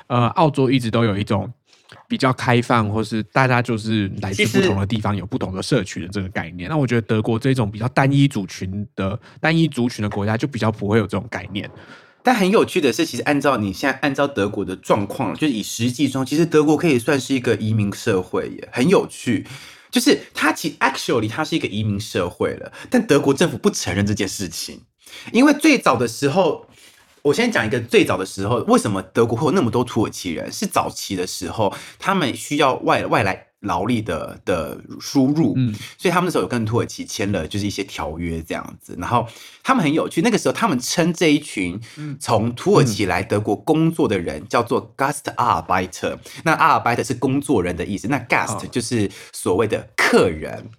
[0.07, 1.53] 呃，澳洲一直都有一种
[2.07, 6.69] 比较开放，或是大家就是来自不同的地方，有不同的社群的这个概念。
[6.69, 11.69] 那我觉得德国这种比较单一族群的单一族群的国家，就比较不会有这种概念。
[12.23, 19.47] 但很有趣的是，其实按照你现在按照德国的状况，就是以实际中，其实德国可以算是一个移民社会耶，很有趣。
[19.89, 24.79] 就是它其实 actually 它是一个移民社会了，但德国政府不承认这件事情，
[25.33, 26.65] 因为最早的时候，
[27.23, 30.51] 我先讲一个最早的时候，为什么德国会有那么多土耳其人？
[30.51, 35.73] 是早期的时候，他们需要外外来劳力的的输入，嗯。
[35.97, 39.27] 所以他们那时候有跟土耳其签了就是一些条约这样子，然后
[39.61, 41.79] 他们很有趣，那个时候他们称这一群
[42.19, 50.71] 从土耳其来德国工作的人叫做 Gastarbeiter，那 Arbeiter 是工作人的意思，那 Gast 哦就是所谓的客人。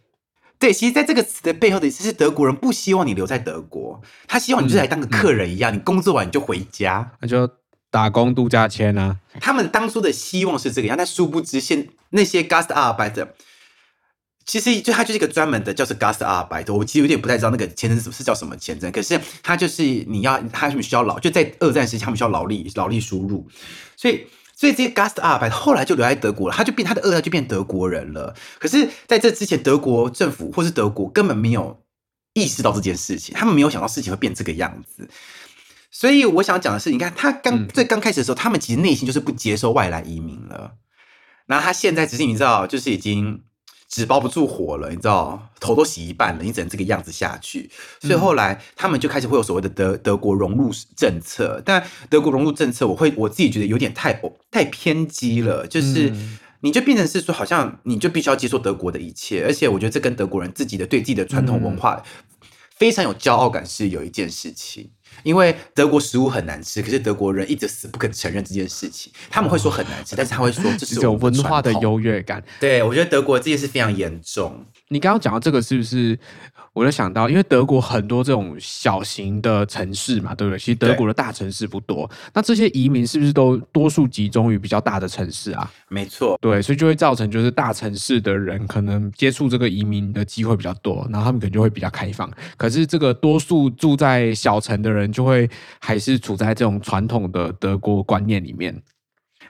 [0.62, 7.11] 对，其实，在这个词的背后的意思是，德国人不希望你留在德国，他希望你就是来当个客人一样，你工作完你就回家。
[7.20, 7.51] 那就
[7.90, 13.27] 打工度假签啊，他们当初的希望是这个样，但殊不知现那些 Gast Arbeiter，
[14.46, 23.44] 其实就他就是一个专门的叫做 Gast Arbeiter，我其实有点不太知道那个签证是是叫什么签证，可是他就是你要他们需要劳，就在二战时期他们需要劳力劳力输入，
[23.96, 24.25] 所以。
[24.62, 28.33] 所以这些 Gast Arbeiter 后来就留在德国了，他就变他的二代就变德国人了。
[28.61, 31.83] 可是在这之前，德国政府或是德国根本没有
[32.35, 35.09] 意识到这件事情，他们没有想到事情会变这个样子。
[35.90, 40.75] 所以我想讲的是，你看他刚嗯最刚开始的时候，他们其实内心就是不接受外来移民了。
[41.46, 43.42] 然后他现在只是你知道，就是已经
[43.92, 47.70] 纸包不住火了，你知道，头都洗一半了，你只能这个样子下去。
[48.00, 54.18] 所以后来他们就开始会有所谓的德德国融入政策，但德国融入政策，我会我自己觉得有点太
[54.50, 56.11] 太偏激了，就是。
[56.11, 62.00] 嗯你就变成是说，好像你就必须要接受德国的一切，而且我觉得这跟德国人自己的对自己的传统文化
[62.76, 64.92] 非常有骄傲感是有一件事情。
[65.22, 69.12] 因为德国食物很难吃，可是德国人一直死不肯承认这件事情。
[69.31, 72.42] 他们会说很难吃，但是他会说这是这种我们 文化的优越感。
[72.61, 74.66] 对，我觉得德国这件事非常严重。
[74.92, 76.18] 你刚刚讲到这个，是不是
[76.74, 80.59] 我就想到，因为德国很多这种小型的城市嘛，对不对？
[80.59, 85.70] 其实德国的大城市不多，那这些移民是不是都多数集中于比较大的城市啊？
[85.88, 92.31] 没错，对，所以就会造成就是大城市的人可能接触这个移民的机会比较多，然后他们可能就会比较开放。
[92.59, 95.48] 可是这个多数住在小城的人，就会
[95.81, 98.78] 还是处在这种传统的德国观念里面。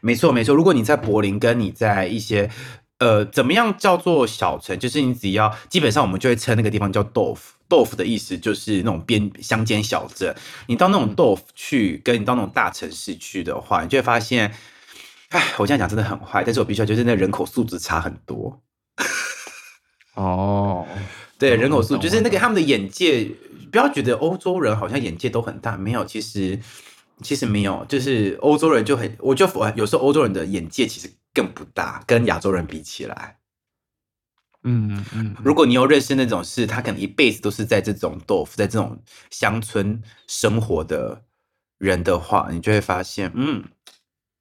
[0.00, 0.54] 没错，没错。
[0.54, 2.50] 如果你在柏林，跟你在一些
[3.02, 4.78] 呃，怎么样叫做小城？
[4.78, 7.54] 就是你只要基本上我们就会称那个地方叫豆腐。
[7.68, 7.96] 豆腐。
[7.96, 10.34] 的意思就是那种边乡间小镇。
[10.66, 14.54] 你到那种 Dorf 去，跟你到那种大城市去的话，你就会发现，
[15.28, 18.60] 哎，我这样讲真的很坏，但是我必须要就是那人口素质差很多。
[20.14, 20.86] 哦，
[21.38, 23.28] 对，嗯人口素就是那个他们的眼界，
[23.70, 26.58] 不要觉得欧洲人好像眼界都很大，没有，其实
[27.20, 33.38] 其实没有，就是欧洲人就很，我就我有时候欧洲人的眼界其实更不大，跟亚洲人比起来。
[34.64, 35.04] 嗯
[35.42, 41.22] 如果你有认识那种是他可能一辈子都是在这种豆腐，在这种乡村生活的
[41.78, 43.64] 人的话，你就会发现，嗯，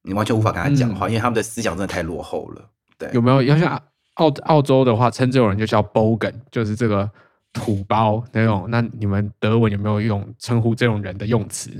[0.03, 2.69] 你完全无法跟他讲话，因为他们的思想真的太落后了。
[2.99, 3.81] 对，有没有要像
[4.15, 7.09] 澳澳洲的话，称这种人就叫 bogan，就是这个
[7.51, 8.67] 土包那种。
[8.69, 11.71] 那你们德文有没有用称呼这种人的用词？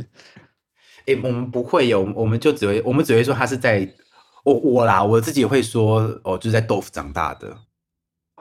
[1.05, 3.87] 诶，我们不会有，我们就只会，我们只会说他是在
[4.43, 7.57] 我我啦，我自己会说哦，就是在豆腐长大的。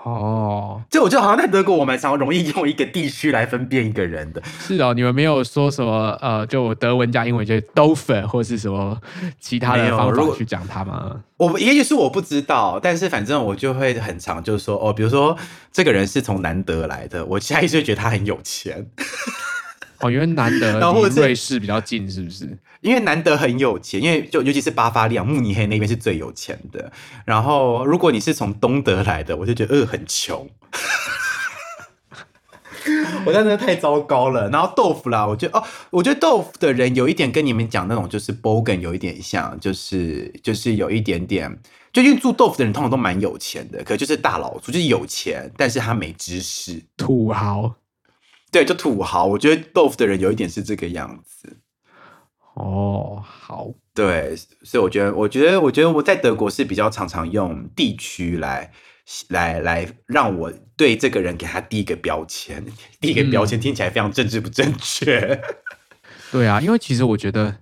[0.02, 4.42] 哦，就我觉得好像在德国，我蛮常容易用一个地区来分辨一个人的。
[4.58, 8.98] 是哦，你们没有说什么呃，就我德文加英文就豆粉或是什么
[9.38, 11.20] 其他的方法去讲他吗？
[11.36, 15.36] 我也许是我不知道，但是反正我就会很常就是说哦，比如说
[15.70, 18.86] 这个人是从南德来的，我下意识觉得他很有钱。
[20.00, 22.58] 哦，因为南德 离瑞士比较近，是不是？
[22.80, 26.90] 因为南德很有钱，因为就尤其是巴伐利亚、慕尼黑那边是最有钱的。
[27.26, 30.48] 然后，如果你是从东德来的，我就觉得呃很穷。
[33.26, 34.48] 我真的太糟糕了。
[34.48, 41.54] 然后豆腐啦，我觉得哦，我觉得豆腐的人有一点跟你们讲那种就是 bogan 有一点像，就是就是有一点点，
[41.92, 47.74] 就因为住豆腐的人通常都蛮有钱的，可就是大老粗，就是有钱，但是他没知识，土豪。
[48.50, 49.26] 对，就土豪。
[49.26, 51.58] 我觉得豆腐的人有一点是这个样子。
[52.54, 58.70] 哦，好，对，所以我觉得，我觉得，我觉得我在德国是比较常常用地区来
[59.28, 62.64] 来来让我对这个人给他第一个标签，
[63.00, 65.40] 第一个标签听起来非常政治不正确。
[66.32, 67.54] 对啊，因为其实我觉得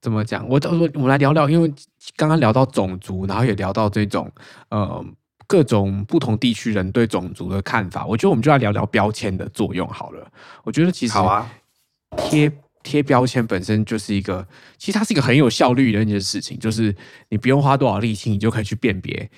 [0.00, 1.72] 怎么讲，我我我们来聊聊，因为
[2.16, 4.32] 刚刚聊到种族，然后也聊到这种
[4.70, 5.04] 呃。
[5.46, 10.26] 各种不同地区人对种族的看法，我觉得我们就要聊聊标签的作用好了。
[10.64, 11.50] 我觉得其实好啊，
[12.16, 12.50] 贴
[12.82, 16.94] 贴标签本身就是一个，其实它是一个很有效率的一件事情，就是
[17.28, 19.30] 你不用花多少力气，你就可以去辨别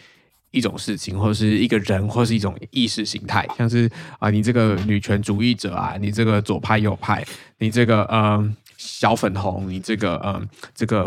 [0.50, 7.24] 一种事情，或者是一个人，或是一种意识形态，像是啊，你这个女权主义者啊，你这个左派右派，
[7.58, 11.06] 你这个嗯小粉红，你这个嗯这个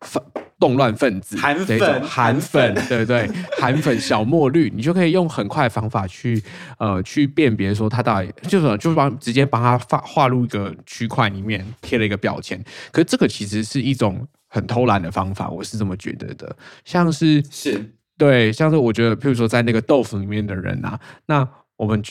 [0.00, 0.22] 粉。
[0.60, 3.28] 动乱分子，韩粉，韩粉， 对不对？
[3.58, 6.40] 韩粉小墨绿，你就可以用很快的方法去
[6.78, 12.62] 呃去辨别说他到底就是就是帮直接帮他划划入一个区块里面贴了一个标签。
[12.92, 16.54] 可是这个其实是一种很偷懒的方法，我是这么觉得的。
[16.84, 22.02] 像是是对，像是我觉得，譬如说在那个豆腐里面的人啊，那我们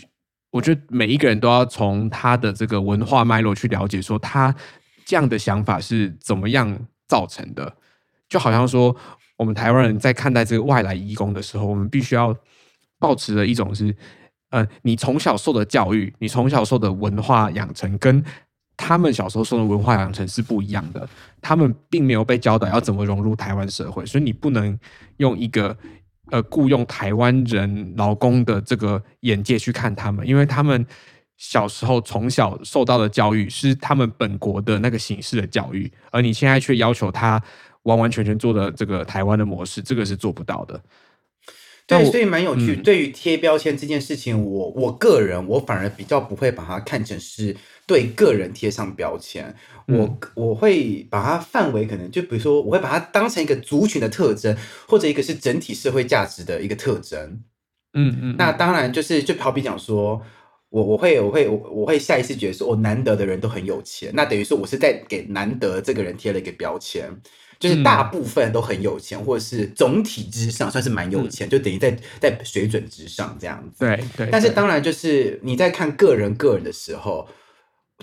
[0.50, 4.56] 我觉得每一个人都要从他的这个文化脉络去了解，说他
[5.06, 6.76] 这样的想法是怎么样
[7.08, 7.72] 造成的。
[8.30, 8.96] 就好像说，
[9.38, 12.36] 我们台湾人在看待这个外来移工的时候，我们必须要
[13.00, 13.94] 保持的一种是，
[14.52, 18.24] 呃，你从小受的教育，你从小受的文化养成，跟
[18.78, 21.10] 他们小时候受的文化养成是不一样的。
[21.42, 24.78] 他们并没有被教导要怎么融入台湾社会，所以你不能
[25.18, 25.76] 用一个
[26.30, 30.86] 呃雇佣台湾人劳工的这个眼界去看他们，因为他们
[31.38, 37.42] 小时候从小受到的教育是他们本国的那个形式的教育，而你现在却要求他。
[37.84, 40.82] 完完全全做的这个台湾的模式，这个是做不到的。
[41.88, 42.76] 对，所以蛮有趣。
[42.76, 49.56] 对于贴标签这件事情，我我个人我反而比较不会把它看成是对个人贴上标签。
[49.88, 54.56] 我我会把它范围可能就比如说，我会把它当成一个族群的特征，
[54.88, 57.42] 或者一个是整体社会价值的一个特征。
[57.96, 58.36] 嗯嗯。
[58.38, 60.22] 那当然就是就好比讲说，
[60.70, 67.12] 我我会我会我我会下意识觉得说，我难得的人都很有钱，那等于说我是在给难得这个人贴了一个标签。
[67.60, 73.86] 就是大部分都很有钱，或者是总体之上算是蛮有钱，就等于在在水准之上这样子。
[73.86, 74.30] 对对。
[74.32, 77.28] 但是当然，就是你在看个人个人的时候，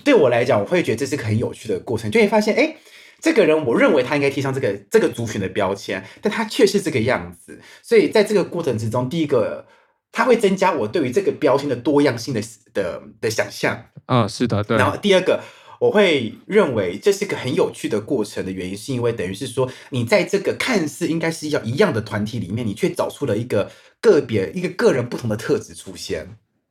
[0.03, 2.75] 对我来讲，我会觉得这是个很有趣的过程，就会发现，哎，
[3.19, 7.59] 这个人我认为他应该贴上这个这个族群的标签，但他却是这个样子。
[7.81, 9.65] 所以在这个过程之中，第一个，
[10.11, 12.39] 他会增加我对于这个标签的多样性的
[12.75, 13.85] 的的想象。
[14.05, 14.77] 嗯，是的，对。
[14.77, 15.41] 然后第二个。
[15.79, 23.69] 我会认为这是个很有趣的过程的原因，是因为等于是说，你在这个看似应该是要一样的团体里面，你却找出了一个
[24.01, 26.27] 个别、一个个人不同的特质出现。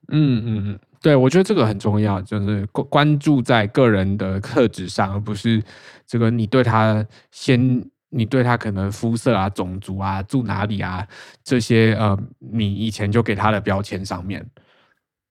[0.09, 5.63] 嗯嗯嗯，对，我觉得这个很重要，就是关关注在个人的特质上，而不是
[6.07, 11.07] 这个你对他先，你对他可能肤色啊、种族啊、住哪里啊
[11.45, 14.45] 这些呃，你以前就给他的标签上面。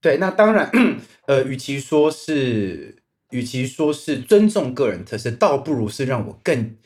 [0.00, 0.70] 对，那当然，
[1.26, 2.96] 呃，与其说是。
[3.36, 6.76] 与其说是尊重个人特色，倒不如是让我更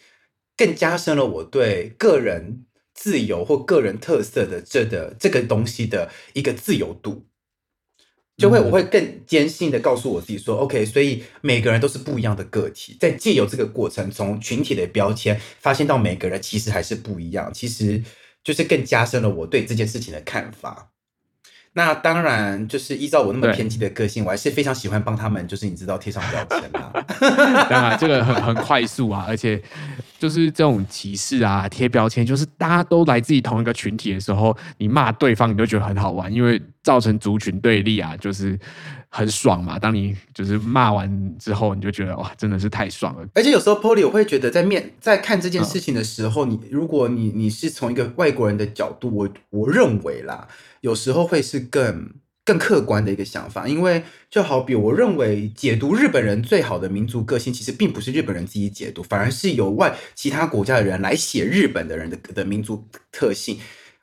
[0.56, 7.24] 更加深了我对个人自由或个人特色的这的这个东西的一个自由度，
[8.36, 18.02] 就会我会更坚信的告诉我自己说，OK，所以每个人都是不一样的个体，在借由这个过程，从群体的标签发现到每个人其实还是不一样，其实
[18.42, 20.90] 就是更加深了我对这件事情的看法。
[21.73, 26.92] 那当然，就是依照我那么偏激的个性，我还是非常喜欢帮他们，就是你知道贴上标签啦。
[27.71, 29.62] 当然，这个很很快速啊，而且
[30.18, 38.58] 就是这种歧视啊、贴标签，就是大家都来自于同一个群体的时候，你骂对方，你就觉得很好玩，因为造成族群对立啊，就是
[39.08, 39.79] 很爽嘛。
[39.79, 43.25] 当你就是骂完之后，你就觉得哇，真的是太爽了。
[43.35, 50.48] 而且有时候 Polly 我会觉得，在面在看这件事情的时候，你如果你你是从一个外国人的角度，我我认为啦，
[50.81, 52.14] 有时候会是更
[52.44, 63.58] 更客观的一个想法，因为就好比我认为解读日本人最好的民族个性，其实并不是日本人自己解读，反而是由外其他国家的人来写日本的人的的民族特性。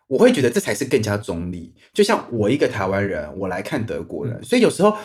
[0.08, 1.74] 我会觉得这才是更加中立。
[1.94, 4.96] 就像我一个台湾人，我来看德国人，所以有时候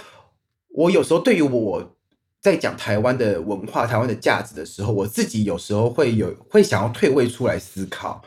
[0.68, 1.96] 我有时候对于我
[2.40, 8.22] 在讲台湾的文化、台湾的价值的时候，我自己有时候会有会想要退位出来思考，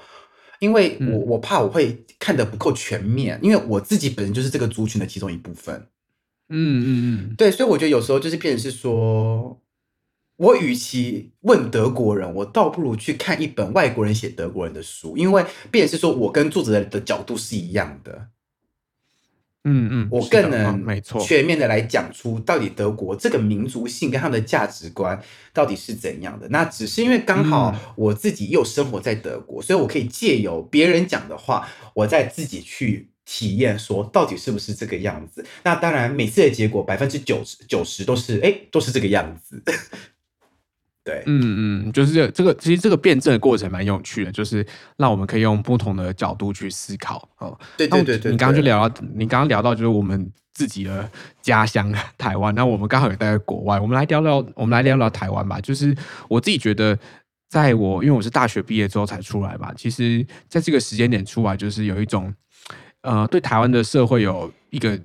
[0.66, 5.76] 因为我我怕我会看得不够全面，因为我自己本身就是这个族群的其中一部分。
[6.50, 6.88] 嗯嗯
[7.30, 9.62] 嗯，对，所以我觉得有时候就是变成是说，
[10.38, 18.30] 我与其问德国人，我倒不如去看一本外国人写德国人的书，因为变成是说我跟作者的角度是一样的。
[19.66, 25.20] 嗯嗯，我更能嗯没错，全面的来讲出到底德国这个民族性跟他们的价值观
[25.52, 26.48] 到底是怎样的。
[26.50, 35.44] 那只是因为刚好嗯我自己又生活在德国，所以我可以借由别人讲的话，我再自己去体验，说到底是不是这个样子。
[35.64, 39.62] 那当然，每次的结果百分之九十九十都是哎都是这个样子。
[41.06, 44.66] 对，嗯嗯，就是这这个，其实这个辩证的过程蛮有趣的，就是
[44.98, 47.56] 让我们可以用不同的角度去思考哦。
[47.78, 51.08] 对对对对，你刚刚就聊到，你刚刚聊到就是我们自己的
[51.44, 55.62] 家乡台湾，那我们刚好也待在国外，我们来聊聊，我们来聊聊台湾吧。
[55.62, 55.96] 就是
[56.28, 56.98] 我自己觉得，
[57.50, 62.34] 在我因为我是大学毕业之后才出来嘛，其实在这个时间点出来，就是有一种
[63.06, 65.00] 呃，对台湾的社会有一个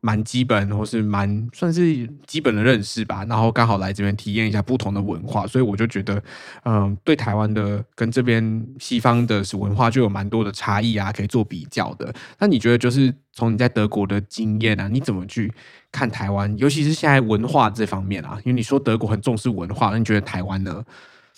[0.00, 6.22] 蛮基本或是蛮算是基本的认识吧，然后刚好来这边体验一下不同的文化，所以我就觉得，
[6.64, 12.14] 嗯、对台湾的跟这边西方的文化就有蛮多的差异啊，可以做比较的。
[12.38, 15.52] 那你觉得就是从你在德国的经验啊，你怎么去
[15.90, 18.38] 看台湾，尤其是现在文化这方面啊？
[18.44, 20.84] 因为你说德国很重视文化，那你觉得台湾呢？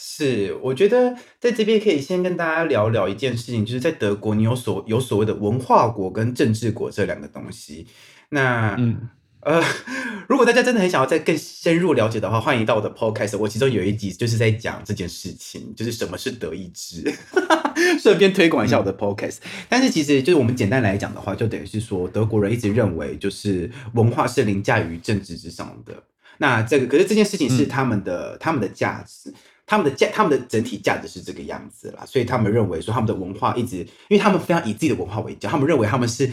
[0.00, 7.88] 是，我觉得在这边可以先跟大家聊聊一件事情，就是在德国，你有所有所谓的文化国跟政治国这两个东西。
[8.28, 9.08] 那嗯
[9.40, 9.60] 呃，
[10.28, 17.02] 如果大家真的很想要再更深入了解的话，欢迎到我的 podcast，我其中有一集就是在讲这件事情，就是什么是德意志，
[18.00, 19.38] 顺便推广一下我的 podcast。
[19.68, 26.04] 但是其实就是我们简单来讲的话，就等于是说德国人一直认为就是文化是凌驾于政治之上的。
[26.40, 29.34] 那这个可是这件事情是他们的、他们的价值。
[29.68, 33.76] 他们的价，他们的整体价值是这个样子啦，所以他们认为说他们的文化一直，
[34.08, 36.28] 因为他们非常以自己的文化为骄，他们认为他们是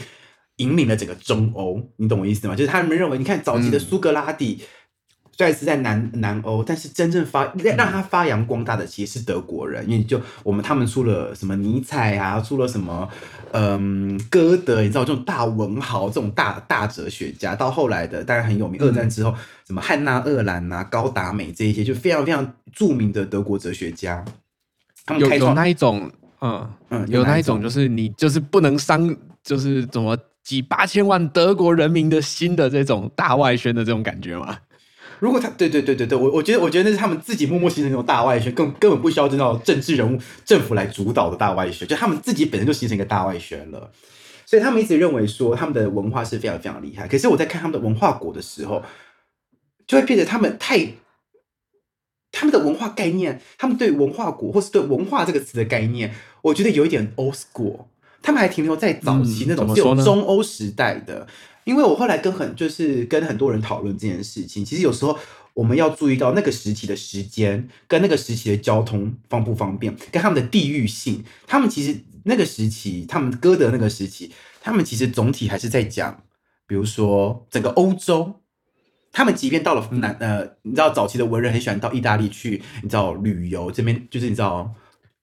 [0.56, 2.56] 引领了整个中欧，你懂我意思吗？
[2.56, 4.62] 就是他们认为，你看早期的苏格拉底，
[5.38, 13.10] 虽然是在南南欧，但是真正发让他发扬光大的其实是德国人，因为就我们他们出了什么尼采啊，出了什么
[13.52, 19.34] 嗯歌德，你知道这种大文豪，这种大大哲学家，到后来的当然很有名，二战之后。
[19.68, 24.24] 什么汉娜·厄兰呐、高达美这一些，就非常非常著名的德国哲学家，
[25.08, 34.56] 他们有有开创那一种，嗯嗯有那一种，种就是你就是不能伤，就是怎么几八千万德国人民的心的这种大外宣的这种感觉嘛？
[35.26, 43.92] 如果他对对对对对，我我觉得我觉得那是他们自己默默形成那种大外宣，根根本不需要这种政治人物、政府来主导的大外宣，就他们自己本身就形成一个大外宣了。
[44.46, 47.08] 所以他们一直认为说他们的文化是非常非常厉害。
[47.08, 48.84] 可是我在看他们的文化国的时候，
[49.88, 50.94] 就会变得他们太
[52.32, 56.14] 他们的文化概念，他们对文化国或是对文化这个词的概念，
[56.44, 57.86] 我觉得有一点 old school。
[58.22, 61.26] 他们还停留在早期嗯那种只有怎么说呢中欧时代的。
[61.66, 65.20] 因为我后来跟很就是跟很多人讨论这件事情，其实有时候
[65.54, 71.24] 我们要注意到那个时期的时间，跟那个时期的交通方不方便，跟他们的地域性。
[71.46, 76.24] 他们其实那个时期，他们歌德那个时期，他们其实总体还是在讲，
[76.66, 78.36] 比如说整个欧洲。
[79.18, 84.70] 他们即便到了南呃，你知道早期的文人很喜欢到意大利去，你知道旅游这边就是你知道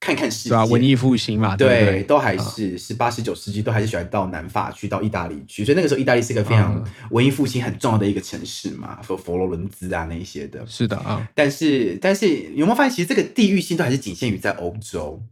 [0.03, 2.03] 看看世界，文艺复兴嘛，对对，对？
[2.03, 10.66] 都还是十八、十九世纪都还是喜欢到南法去，到意大利去，所以那个时候意大利是一个非常嗯文艺复兴很重要的一个城市嘛，佛佛罗伦兹啊那一些的。
[10.66, 15.22] 是的啊，但是，但是有没有发现，其实这个地域性都还是仅限于在欧洲？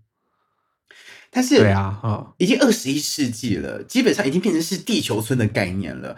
[1.32, 6.16] 但是，对啊，啊，已经二十一世纪了，基本上已经变成是地球村的概念了。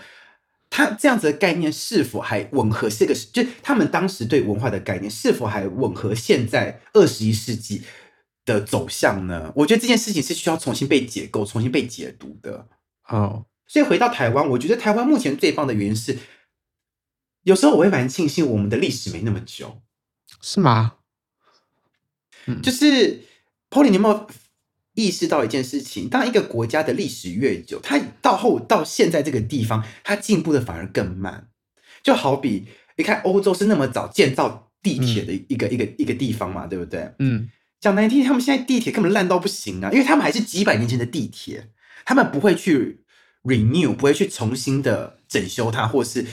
[0.69, 3.15] 它这样子的概念是否还吻合这个？
[3.15, 7.83] 就他们当时对文化的概念是否还吻合现在二十一世纪
[8.45, 9.53] 的走向呢？
[9.57, 12.69] 我觉得这件事情是需要重新被解构、重新被解读的。
[13.09, 16.19] 哦，所以回到台湾，我觉得台湾目前最棒的原因是，
[17.43, 19.83] 有时候我会蛮庆幸我们的历史没那么久。
[20.41, 20.95] 是吗？
[22.63, 23.23] 就是
[23.71, 24.29] Polly，你有没有
[24.95, 26.09] 意识到一件事情？
[26.09, 31.49] 当一个国家的历史越久，它到后到现在这个地方，它进步的反而更慢。
[32.03, 32.67] 就好比
[32.97, 37.15] 你看，欧洲是那么早建造地铁的一个、一个一个地方嘛，对不对？
[37.21, 37.49] 嗯，
[37.83, 41.69] 讲难听，他们现在地铁根本烂到不行啊，因为他们还是几百年前的地铁，
[42.05, 43.03] 他们不会去
[43.43, 46.25] renew，不会去重新的整修它，或是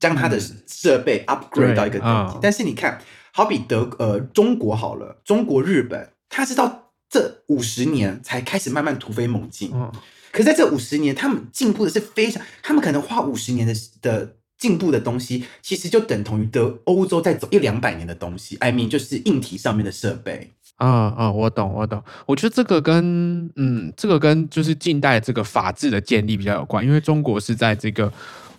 [0.00, 2.38] 将它的设备 upgrade 到一个等级。
[2.42, 3.00] 但是你看，
[3.32, 9.70] 好比德呃中国好了，中国日本，它是到这五十年才开始慢慢突飞猛进。
[9.72, 9.92] 嗯，
[10.32, 18.56] 可是在这五十年，他们进步的是非常，他们可能花五十年的的进步的东西，其实就等同于德欧洲再走一两百年的东西。
[18.56, 20.50] I mean，就是硬体上面的设备。
[20.76, 22.02] 啊啊，我懂，我懂。
[22.26, 28.12] 我觉得这个跟嗯，这个跟就是近代这个法治的建立比较有关，因为中国是在这个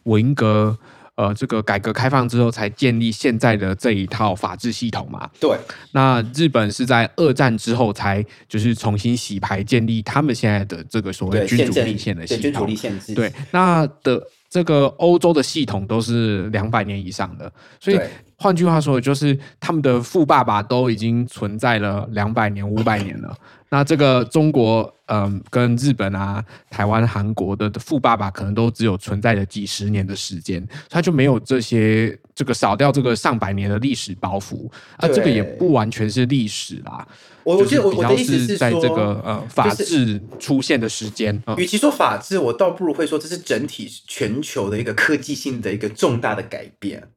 [0.03, 0.77] 文革
[1.19, 5.29] 呃这个改革开放之后才建立现在的这一套法治系统嘛。
[5.37, 5.57] 对，
[5.91, 12.67] 那日本是在二战之后才就是重新洗牌，建立他们现在的这个所谓，君主立宪的系对君主统。
[12.69, 13.13] 立宪制。
[13.13, 17.51] 对，那的这个欧洲的系统都是两百年以上的，
[17.81, 18.09] 所以对
[18.39, 23.37] 换句话说，就是他们的富爸爸都已经存在了两百年、五百年了。
[23.71, 37.05] 那这个中国，嗯、跟日本啊、台湾、韩国的富爸爸可能都只有存在了几十年的时间，他就没有这些这个少掉这个上百年的历史包袱啊，这个也不完全是历史啦。
[37.43, 47.09] 我我觉得我的意思，是在这个呃法治出现的时间啊，与其说法治，我倒不如会说这是整体全球的一个科技性的一个重大的改变。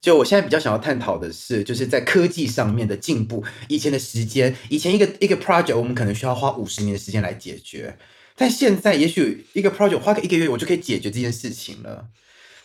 [0.00, 3.44] 就我现在比较想要探讨的是，就是在科技上面的进步。
[3.68, 7.98] 以前的时间，以前一个一个 project 我们可能需要花五十年的时间来解决，
[8.34, 12.06] 但现在也许一个 project 花个一个月，我就可以解决这件事情了。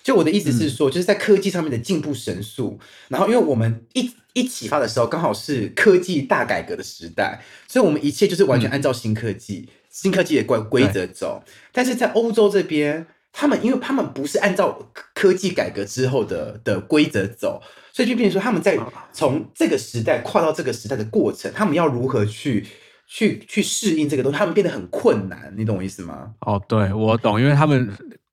[0.01, 2.79] 就我的意思是说，就是在科技上面的进步神速，
[3.09, 11.43] 然后因为我们一一启发的时候，刚好是科技大改革的时代，所以我们一切就是完全按照新科技、新科技的规规则走。
[11.73, 13.07] 但是在欧洲这边，
[13.38, 14.79] 他们因为他们不是按照
[15.13, 17.61] 科技改革之后的的规则走，
[17.91, 18.79] 所以就变成说他们在
[19.11, 22.65] 从这个时代跨到这个时代的过程，他们要如何去
[23.05, 26.31] 去去适应这个东西，他们变得很困难，你懂我意思吗？
[26.39, 27.91] 哦，对，我懂，因为他们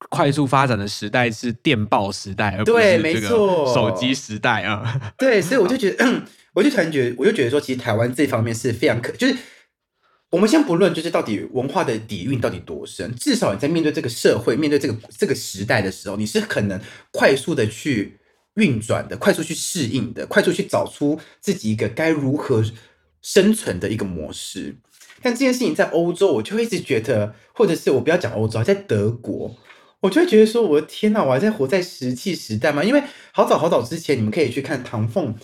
[0.09, 5.13] 快速发展的时代是电报时代，而不对没是这个错手机时代啊。
[5.19, 6.23] 对，所以我就觉得，
[6.55, 9.37] 我就突然觉得，我就觉得说，其实台湾这方面是非常可，就是
[10.33, 16.81] 我们先不论，就是到底文化的底蕴到底多深，至少你在面对这个社会、面对这个这个时代的时候，你是可能
[17.11, 18.19] 快速的去
[18.55, 22.65] 运转的，快速去适应的，快速去找出自己一个该如何
[23.21, 24.75] 生存的一个模式。
[25.21, 29.55] 但这件事情在欧洲，我就会一直觉得，或者是我不要讲欧洲，在德国，
[30.01, 32.83] 我就会觉得说，我的天哪，我还在活在石器时代吗？
[32.83, 33.03] 因为
[33.33, 35.35] 好早好早之前，你们可以去看唐凤，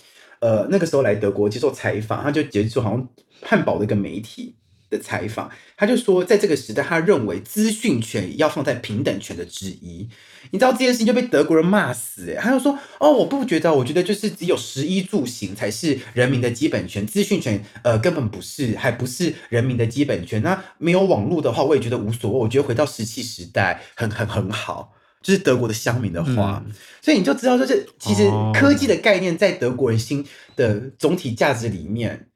[0.40, 3.06] 呃，那个时候来德国接受采访，他就接触好像
[3.42, 4.54] 汉堡的一个媒体
[4.90, 10.08] 的采访，他就说，在这个时代，他认为资讯权要放在平等权的之一。
[10.50, 20.40] 你知道这件事情就被德国人骂死、欸，他就说：“哦，我不觉得，我觉得就是只有食衣住行才是人民的基本权，资讯权呃根本不是，还不是人民的基本权。
[20.42, 26.64] 那没有网络的话，我也觉得无所谓，我觉得回到石器时代很很很好。”就是德国的乡民的话，
[27.02, 30.24] 所以你就知道，就是其实哦科技的概念在德国人心
[30.54, 32.27] 的总体价值里面，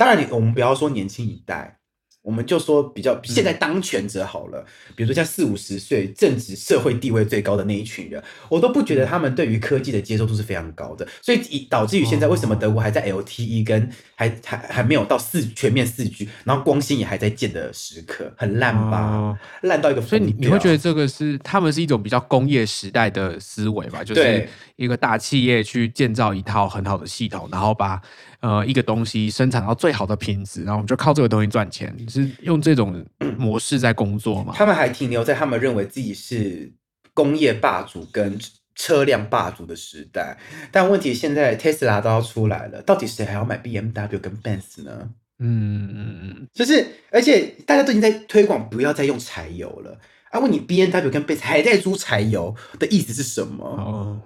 [0.00, 1.76] 当然你我们不要说年轻一代，
[2.22, 4.64] 我们就说比较现在当权者好了，
[4.96, 19.00] 比如说像四五十岁、正值社会地位最高的那一群人，我都不觉得他们对于科技的接受度是非常高的，所以以导致于现在为什么德国还在 LTE 跟还还还没有到四全面四 G，然后光纤也还在建的时刻，很烂吧？
[19.02, 19.38] 哦。
[19.62, 20.48] 烂到一个所以你疯掉。
[20.48, 24.02] 你会觉得这个是他们是一种比较工业时代的思维吧？
[24.02, 28.00] 就是一个大企业去建造一套很好的系统，然后把
[28.40, 33.04] 呃一个东西生产到最好的品质，然后我们就靠这个东西赚钱，是用这种
[33.38, 34.52] 模式在工作嘛？
[34.56, 36.72] 他们还停留在他们认为自己是
[37.14, 38.38] 工业霸主跟
[38.74, 40.38] 车辆霸主的时代，
[40.72, 45.10] 但问题现在 Tesla 都要出来了，到底谁还要买 BMW 跟 Benz 呢？
[45.42, 49.98] 嗯嗯嗯，就是，而且大家都已经在推广不要再用柴油了。
[50.30, 53.64] 啊，问你 BMW 跟 Benz 还在租柴油的意思是什么？
[53.66, 54.20] 哦，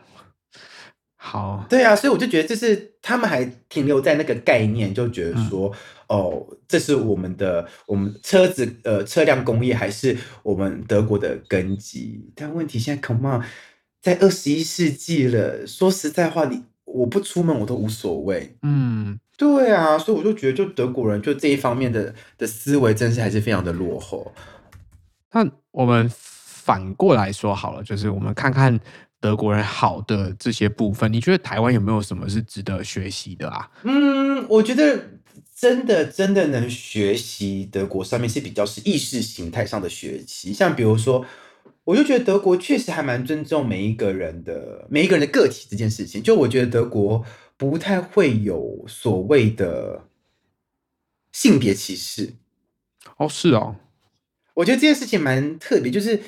[1.27, 5.72] 好，对啊，所以我就觉得这是他们还停留在那个概念，就觉得说，
[6.07, 12.31] 哦，这是我们的我们车子呃车辆工业还是我们德国的根基。
[12.37, 13.43] 但问题现在 come on，
[14.03, 18.59] 在二十一世纪了，说实在话，你我不出门我都无所谓。
[18.61, 24.31] 嗯，对啊，所以我就觉得，就德国人就这一方面的的思维，真是还是非常的落后。
[25.33, 28.79] 那我们反过来说好了，就是我们看看
[29.25, 33.70] 德国人好的这些部分，你觉得台湾有没有什么是值得学习的啊？
[33.83, 35.03] 嗯，我觉得
[35.57, 41.25] 真的真的能学习德国上面是比较是意识形态上的学习，像比如说，
[41.85, 46.22] 我就觉得德国确实还蛮尊重每一个人的每一个人的个体这件事情。
[46.22, 47.25] 就我觉得德国
[47.57, 50.05] 不太会有所谓的
[51.33, 52.35] 性别歧视。
[53.16, 53.77] 哦，是哦，
[54.53, 56.20] 我觉得这件事情蛮特别，就是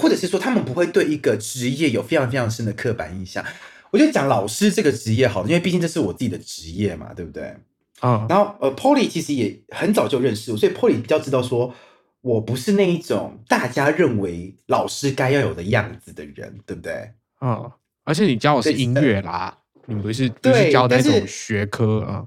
[0.00, 3.44] 或者是说他们不会对一个职业有非常非常深的刻板印象。
[3.90, 7.54] 我就讲老师这个职业好，因为毕竟这是我自己的职业嘛，对不对？
[8.00, 11.74] 啊、然后呃，Polly 其实也很早就认识我，所以 Polly 比较知道说
[12.22, 17.10] 我不是那一种大家认为老师该要有的样子的人，对不对？
[17.42, 17.70] 嗯，
[18.04, 22.26] 而且你教我是音乐啦，你不是不对是教那但是种学科啊？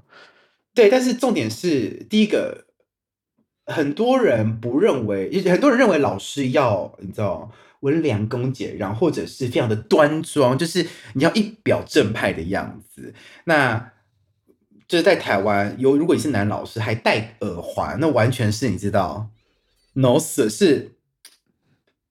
[0.74, 2.66] 对，但是重点是第一个，
[3.66, 7.50] 很多人不认为，也很多人认为老师要你知道
[7.80, 13.14] 温良恭俭让，或者是非常的端庄，就是你要一表正派的样子。
[13.44, 13.92] 那
[14.86, 19.30] 就是在台湾有，如果你是男老师还戴耳环，那完全是你知道
[19.94, 20.92] ，no sir 是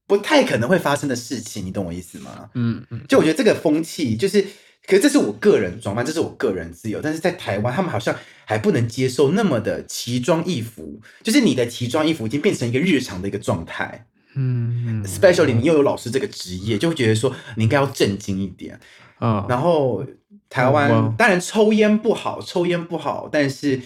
[0.07, 2.49] 不太可能会发生的事情，你懂我意思吗？
[2.55, 4.45] 嗯嗯，就我觉得这个风气就是，
[4.86, 6.99] 可是这是我个人装扮，这是我个人自由。
[7.01, 8.15] 但是在台湾，他们好像
[8.45, 14.05] 还不能接受那么的奇装异服，就是你的奇装异服已经变成一个日常的一个状态。
[14.36, 18.79] 嗯 Especially 你又有老师这个职业，就会觉得说你应该要正经一点。
[19.19, 20.05] 嗯，然后
[20.49, 23.79] 台湾嗯当然抽烟不好，抽烟不好，但是。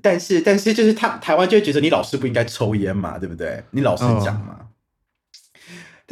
[0.00, 3.62] 但是，但是，就是他台湾就会觉得你老师不应该抽烟嘛，对不对？
[3.72, 4.58] 你老师讲嘛。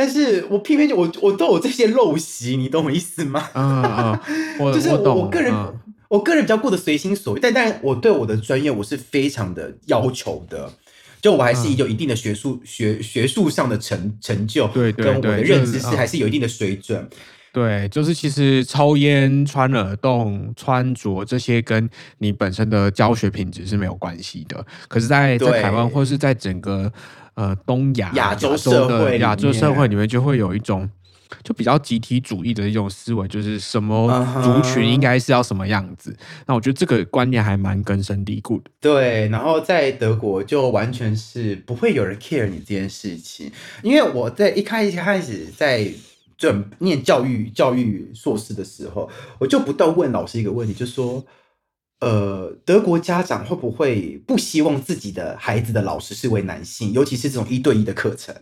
[0.01, 3.51] 但是我偏偏就我我都有这些陋习，你懂我意思吗？
[3.53, 5.79] 嗯嗯，我 就是我个人、嗯
[6.09, 10.73] 我个人比较过得随心所欲，但但我对我的专业我是非常的要求的，
[11.21, 17.07] 就我还是嗯有一定的学术、学学术上的成成就，对对跟我的对认知是还是有一定的水准。
[17.53, 21.89] 对，就是其实抽烟、穿耳洞、穿着这些跟
[22.19, 24.65] 你本身的教学品质是没有关系的。
[24.89, 26.93] 可是在，在对台湾或是在整个
[27.41, 30.89] 呃东亚、亚洲社会亚洲社会里面，就会有一种
[31.43, 34.07] 就比较集体主义的一种思维，就是什么
[34.43, 36.15] 族群应该是要什么样子。
[36.47, 38.71] 那我觉得这个观念还蛮根深蒂固的。
[38.79, 43.51] 对，然后在德国就完全是不会有人 care 你这件事情，
[43.83, 45.91] 因为我在一开一开始在
[46.37, 51.25] 准念教育教育硕士的时候，我就不断问老师一个问题，就说，
[52.01, 58.35] 呃，德国家长会不会不希望自己的孩子的老师是位男性，尤其是这种一对一的课程，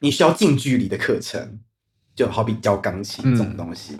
[0.00, 1.60] 你需要近距离的课程，
[2.14, 3.56] 就好比教钢琴这种嗯。
[3.56, 3.96] 东西，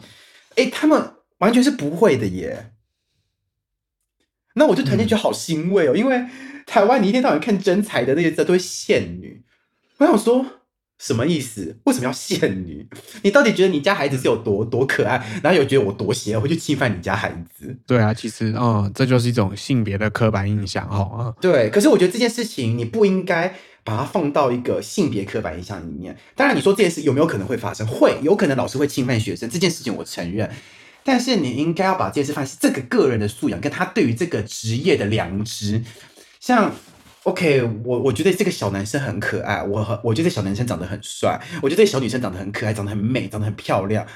[0.56, 2.72] 哎、他们完全是不会的耶。
[4.54, 6.26] 那我就突然间觉得好欣慰哦，因为
[6.66, 9.42] 台湾你一天到晚看真才的那些字都会限女，
[9.98, 10.44] 我想说
[10.99, 11.76] 什么意思？
[11.84, 12.86] 为什么要限女？
[13.22, 17.76] 你到底觉得你家孩子是有多多可爱，然后有觉得我多邪恶会去侵犯你家孩子？
[17.86, 21.09] 对啊，其实嗯，这就是一种性别的刻板印象哈。
[21.18, 26.16] 嗯对，可是我觉得这件事情你不应该把它放到一个性别刻板印象里面。
[26.34, 27.86] 当然，你说这件事有没有可能会发生？
[27.86, 30.51] 会，有可能老师会侵犯学生，这件事情我承认。
[31.05, 35.82] 但是你应该要把这件事放在这个个人的素养，跟他对于这个职业的良知。
[36.40, 36.72] 像
[37.29, 44.07] ，OK，我我觉得这个小男生很可爱，我很我觉得小男生长得很帅，我觉得这小女生长得很可爱，长得很美，长得很漂亮。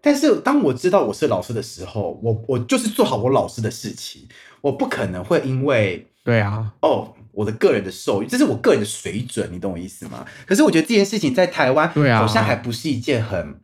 [0.00, 4.28] 但是当我知道我是老师的时候，我我就是做好我老师的事情，
[4.60, 10.24] 我不可能会因为对啊，哦，我的个人的受益，这是我个人的水准，你懂我意思吗？
[10.46, 13.60] 可是我觉得这件事情在台湾，对啊好像还不是一件很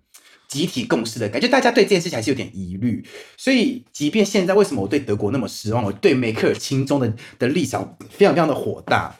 [0.55, 3.05] 集体共识的感觉，大家对这件事情还是有点疑虑。
[3.37, 9.13] 所以，即便现在为什么我对德国那么失望，我对梅克尔亲中的的立场非常非常的火大，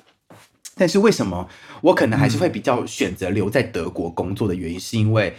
[0.77, 1.49] 但是为什么
[1.83, 5.35] 我可能还是会比较选择留在德国工作的原因，是因为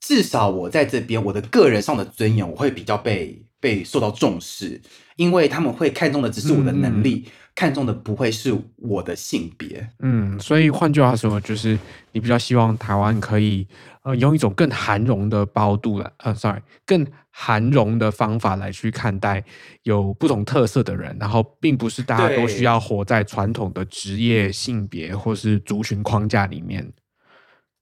[0.00, 4.80] 至少我在这边，我的个人上的尊严，我会比较被被受到重视，
[5.16, 9.88] 因为他们会看重的只是我的能力，看重的不会是我的性别。
[10.00, 11.78] 嗯，所以换句话说，就是
[12.12, 13.66] 你比较希望台湾可以
[14.02, 19.44] 呃用一种更含容的包度来，呃，sorry，更含容的方法来去看待
[19.84, 26.92] 有不同特色的人，然后并不是大家都需要活在传统的职业、性别或是族群框架里面。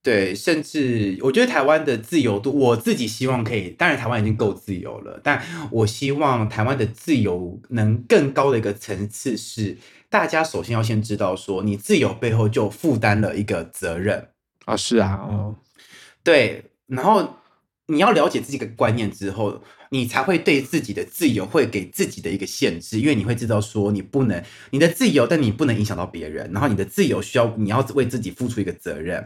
[0.02, 5.40] 对，甚至我觉得台湾的自由度，我自己希望可以，当然台湾已经够自由了，但
[5.70, 9.78] 我希望台湾的自由能更高的一个层次是，
[10.10, 14.30] 大家首先要先知道说，你自由背后就负担了一个责任，
[14.64, 15.54] 啊，是啊，哦，
[16.24, 17.36] 对，然后
[17.86, 29.24] 你要了解自己的观念之后，你才会对自己的自由会给自己的一个限制，因为你会知道说你不能你的自由，但你不能影响到别人，然后你的自由需要你要为自己付出一个责任。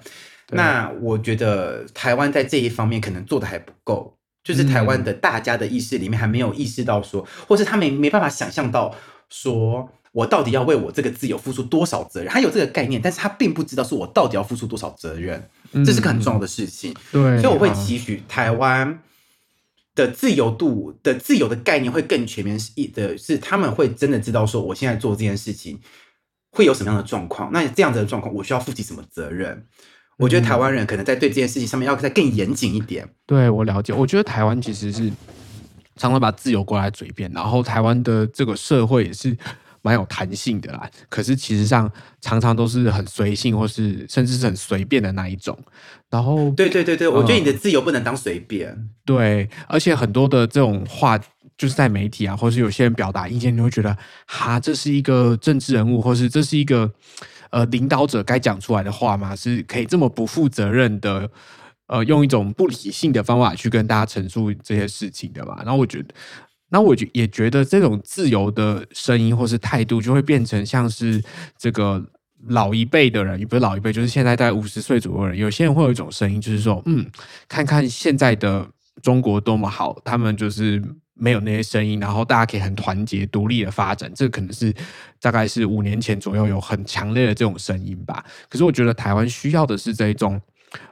[0.53, 8.95] 那我觉得台湾在这一方面可能做的还不够，就是台湾的大家的意识里面还没有意识到说，或是他没没办法想象到
[9.31, 9.91] 说。
[10.13, 12.33] 我到底要为我这个自由付出多少责任？
[12.33, 15.47] 他有这个概念，但是他并不知道是我到底要付出多少责任，
[15.85, 16.95] 这是个很重要的事情。
[17.13, 18.99] 对，所以我会期许台湾
[19.95, 25.79] 的自由度的自由的概念会更全面，是的是他们会真的知道说，我现在做这件事情
[26.53, 27.51] 会有什么样的状况？
[27.53, 29.67] 那这样子的状况，我需要负起什么责任？
[30.17, 33.09] 我觉得台湾人可能在对这件事情上面要再更严谨一点。
[33.27, 35.11] 对我了解，我觉得台湾其实是
[35.97, 39.37] 常常把自由挂在嘴边，然后台湾的这个社会也是。
[39.83, 41.89] 蛮有弹性的啦，可是其实上
[42.21, 45.57] 常常都是很随性，或是甚至是很随便的那一种。
[46.11, 48.77] 然后，对对对对，我觉得你的自由不能当随便。
[49.05, 51.17] 对，而且很多的这种话，
[51.57, 53.97] 就是在媒体啊，或是有些人表达意见，你会觉得，
[54.27, 56.91] 哈，这是一个政治人物，或是这是一个
[57.51, 59.35] 呃领导者该讲出来的话吗？
[59.37, 61.31] 是可以这么不负责任的，
[61.87, 65.57] 呃，用一种不理性的方法去跟大家陈述这些事情的嘛？
[65.59, 66.15] 然后我觉得。
[66.69, 71.23] 那我觉也觉得这种自由的声音或是态度，就会变成像是
[71.57, 72.05] 这个
[72.49, 77.09] 老一辈的人，也不是老一辈，就是现在在五十岁左右的人，有些人会有一种声音，就是说，嗯，
[77.47, 78.69] 看看现在的
[79.01, 80.83] 中国多么好，他们就是
[81.17, 84.11] 没有那些声音，然后大家可以很团结、独立的发展。
[84.14, 84.73] 这可能是
[85.21, 88.25] 大概是五年前左右有很强烈的这种声音吧。
[88.49, 90.41] 可是我觉得台湾需要的是这一种，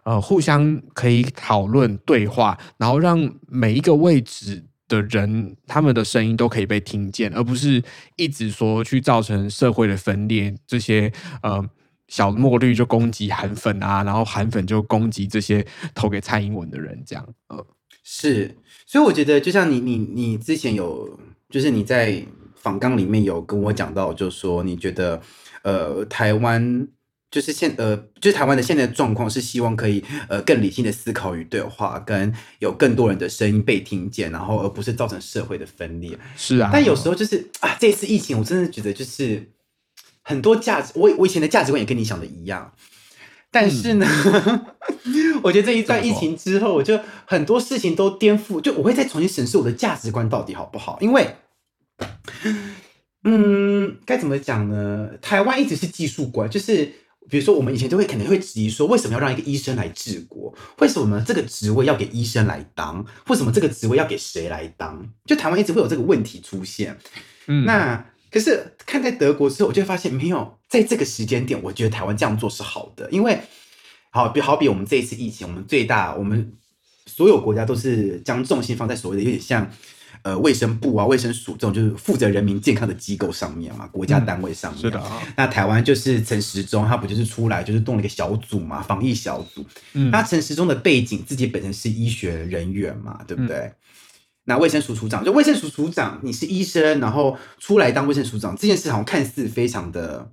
[0.03, 4.64] 呃，互相可以讨论、对话，然后让每一个位置。
[4.87, 7.83] 的人，他们的声音都可以被听见，而不是
[8.16, 10.55] 一直说去造成社会的分裂。
[10.66, 11.11] 这些
[11.43, 11.64] 呃
[12.07, 17.66] 小墨绿就攻击韩粉啊，然后韩粉就攻击这些投给蔡英文的人，这样呃
[18.05, 18.57] 是。
[18.87, 21.19] 所以我觉得，就像你你你之前有，
[21.51, 22.25] 就是你在
[22.55, 25.21] 访纲里面有跟我讲到，就说你觉得
[25.63, 26.87] 呃台湾。
[27.31, 36.17] 就是现呃，就是台湾的现在状况是希望可以呃更理性的思考与对话，跟有更多人的声音被听见，然后而不是造成社会的分裂。
[36.37, 39.51] 是啊，但有时候就是啊，这次疫情我真的觉得就是
[40.23, 42.73] 很多价值，我我以前的价值观也跟你想的一样，
[43.51, 44.07] 但是呢，
[45.45, 51.36] 我觉得这一段疫情之后，我就很多事情都颠覆，就我会再重新审视我的价值观到底好不好，因为。
[53.24, 55.11] 嗯，该怎么讲呢？
[55.20, 56.92] 台湾一直是技术国，就是。
[57.26, 60.55] 比如说，我们以前就会可能会质疑说，为什么要让一个医生来治国？
[60.80, 63.03] 为什么这个职位要给医生来当？
[63.28, 65.03] 为什么这个职位要给谁来当？
[65.24, 66.95] 就台湾一直会有这个问题出现。
[67.47, 73.40] 嗯，那可是看在德国之后，我就发现没有在这个时间点，我觉得台湾这样做是好的，因为
[74.15, 76.57] 好比好比我们这一次疫情，我们最大，我们
[77.05, 79.69] 所有国家都是将重心放在所谓的有点像。
[80.23, 84.81] 呃，卫生部啊，卫生署这种就是负责人民健康的机构上面嘛，国家单位上面。
[84.81, 85.03] 是的。
[85.37, 89.62] 那台湾就是陈时中，他不就是出来就是动了一个小组嘛，防疫小组。
[89.93, 90.11] 嗯。
[90.11, 93.71] 那陈时中的背景，自己本身是医学人员嘛，对不对？
[94.45, 100.33] 那卫生署署长，就卫生署署长，你是医生，然后出来当卫生署长，这件事好像看似非常的、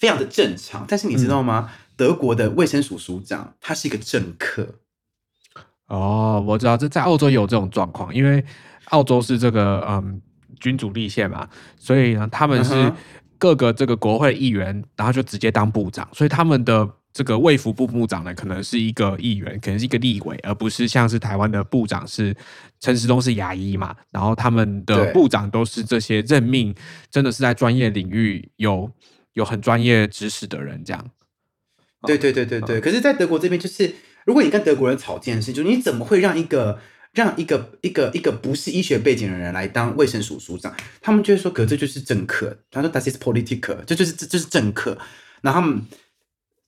[0.00, 0.84] 非常的正常。
[0.88, 1.70] 但是你知道吗？
[2.02, 4.66] 德国的卫生署署长，他是一个政客。
[5.86, 8.44] 哦，我知道，这在澳洲有这种状况，因为
[8.86, 10.20] 澳洲是这个嗯
[10.58, 12.92] 君主立宪嘛，所以呢，他们是
[13.38, 22.36] 各个这个国会议员，然后就直接当部长，所以他们的这个卫福部部长呢，可能是一个议员，可能是一个立委，而不是像是台湾的部长是
[22.80, 26.74] 陈时中是牙医嘛，然后他们的部长都是这些任命，
[27.12, 28.90] 真的是在专业领域有
[29.34, 31.10] 有很专业知识的人这样。
[32.06, 33.94] 对对对对对，可是，在德国这边就是。
[34.24, 36.78] 如果你跟德国人吵这件事，就你怎么会让一个
[37.12, 40.72] 让一个一个一个不是医学背景的人来当卫生署署长？
[41.00, 44.96] 他们就会说：“可这就是政客。”他说：“That is political。”这就是这就是政客。
[45.40, 45.82] 然后他们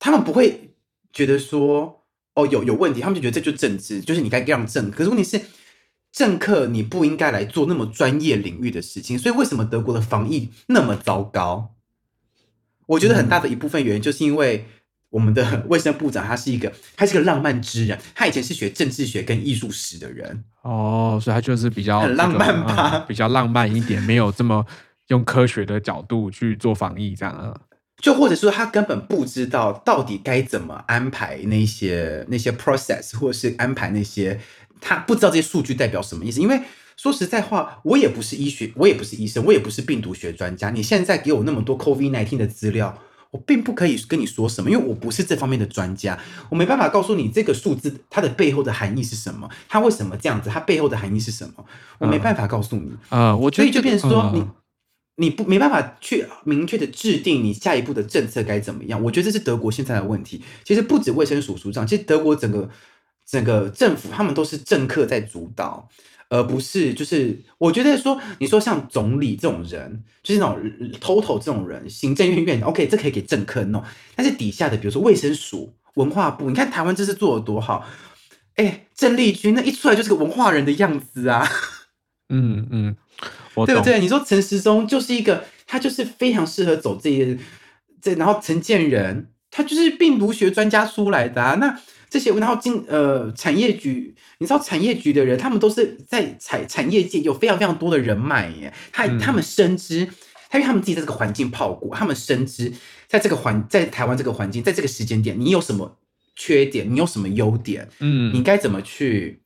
[0.00, 0.72] 他们不会
[1.12, 2.02] 觉得说
[2.34, 4.90] ：“哦，有有问题。”他们就觉得这就是政治，就是你该让政。
[4.90, 5.40] 可是问题是，
[6.10, 9.16] 政客你不应该来做那么专业领域的事情。
[9.16, 11.76] 所以为什么德国的防疫那么糟糕？
[12.86, 14.66] 我觉得很大的一部分原因就是因为。
[15.14, 17.96] 我们的 卫生部长他是一个，他是个浪漫之人。
[18.16, 24.66] 他以前是学政治学跟艺术史的人哦，所以他就是比较很浪漫吧，比较浪漫一点，没有这么
[25.08, 27.54] 用科学的角度去做防疫这样啊。
[28.02, 34.40] 就或者说他根本不知道到底该怎么安排那些那些 process，或者是安排那些
[34.80, 36.40] 他不知道这些数据代表什么意思。
[36.40, 36.60] 因为
[36.96, 40.70] 说实在话，我也不是医学，我也不是医生，我也不是病毒学专家。
[40.70, 42.98] 你现在给我那么多 COVID nineteen 的资料。
[43.34, 46.16] 我并不可以跟你说什么，因为我不是这方面的专家，
[46.48, 51.64] 我没办法告诉你这个数字它的背后的含义是什么，它为什么这样子，它背后的含义是什么，
[51.98, 52.92] 我没办法告诉你。
[53.08, 54.46] 呃，我觉得所以就变成说嗯你。
[55.16, 60.42] 你不没办法去明确的制定你下一步的政策该怎么样，我觉得这是德国现在的问题。
[60.64, 62.68] 其实不止卫生署署长，其实德国整个
[63.24, 65.88] 整个政府他们都是政客在主导，
[66.34, 70.58] 而不是就是我觉得说你说像总理这种人，就是那种
[71.00, 73.82] total 这种人，行政院院长 OK 这可以给政客弄，
[74.16, 77.86] 但是底下的比如说卫生署、文化部，你看台湾这次做的多好，
[78.56, 81.48] 哎，郑丽君那一出来就是个文化人的样子啊。
[82.28, 82.96] 嗯 嗯。
[83.66, 84.00] 对不对？
[84.00, 87.38] 你说陈时中就是一个，他就是非常适合走这些，
[88.02, 91.54] 这然后陈建仁他就是病毒学专家出来的啊。
[91.60, 91.80] 那
[92.10, 98.72] 这些，然后经呃产业局，你知道产业局的人，他们都是在产产业界有非常非常多的人脉耶。
[98.92, 100.06] 他嗯他们深知，
[100.48, 102.72] 他因为他们自己在这个环境泡过，他们深知
[103.08, 105.98] 在这个环在台湾这个环境，在这个时间点，你有什么
[106.36, 109.42] 缺点，你有什么优点，嗯，你该怎么去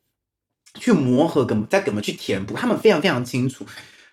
[0.74, 3.64] 去磨合，怎么再怎么去填补，他们非常非常清楚。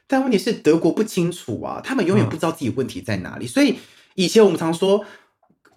[0.07, 3.47] 但问题是德国不清楚啊，他们永远嗯不知道自己问题在哪里。
[3.47, 3.75] 所以
[4.13, 5.03] 以前我们常说，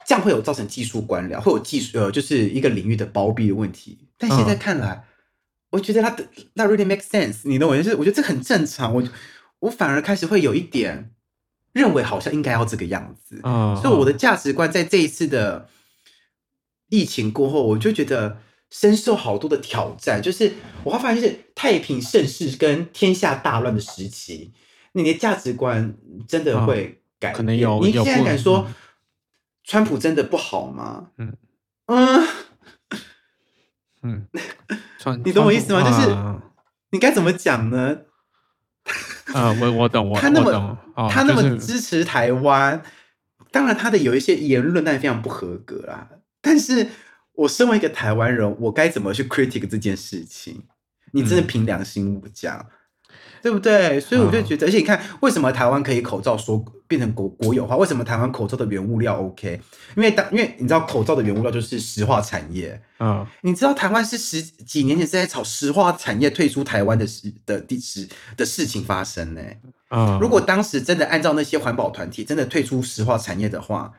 [0.09, 3.99] 这样会有造成技术官僚，会有技术呃，就是一个领域的包庇的问题。
[4.17, 5.05] 但现在嗯看来，
[5.69, 7.95] 我觉得他的那 really make sense，你懂我意思？
[7.95, 8.95] 我觉得这很正常。
[8.95, 9.07] 我
[9.59, 11.11] 我反而开始会有一点
[11.75, 13.39] 认为，好像应该要这个样子。
[13.45, 15.69] 嗯，所以我的价值观在这一次的
[16.89, 18.39] 疫情过后，我就觉得
[18.71, 20.23] 深受好多的挑战。
[20.23, 20.55] 就是
[20.85, 24.53] 我会发现，就是太平盛世跟天下大乱的时期，
[24.93, 25.95] 你的价值观
[26.27, 27.35] 真的会改变。
[27.35, 28.75] 嗯可能有你现在敢说嗯
[29.69, 31.11] 川普真的不好吗？
[31.19, 31.37] 嗯
[34.03, 34.27] 嗯，
[35.25, 36.43] 你懂我意思吗就是啊
[36.91, 37.99] 你该怎么讲呢？
[39.35, 42.83] 呃，我我懂，我 他那么，哦他那么支持台湾，
[43.53, 46.09] 当然他的有一些言论但非常不合格啦。
[46.41, 46.89] 但是
[47.35, 50.65] 我身为一个台湾人，我该怎么去 critic 这件事情？
[51.13, 52.65] 你真的嗯凭良心讲，
[53.43, 54.01] 对不对？
[54.01, 57.77] 所以我就觉得，而且你看，为什么台湾可以口罩说变成国国有化？
[57.77, 59.61] 为什么台湾口罩的原物料 OK？
[59.95, 69.41] 因为当因为你知道口罩的原物料就是石化产业，嗯你知道台湾是十几年前是在炒石化产业退出台湾的事的地事的事情发生呢、
[69.91, 73.93] 嗯，如果当时真的按照那些环保团体真的退出石化产业的话，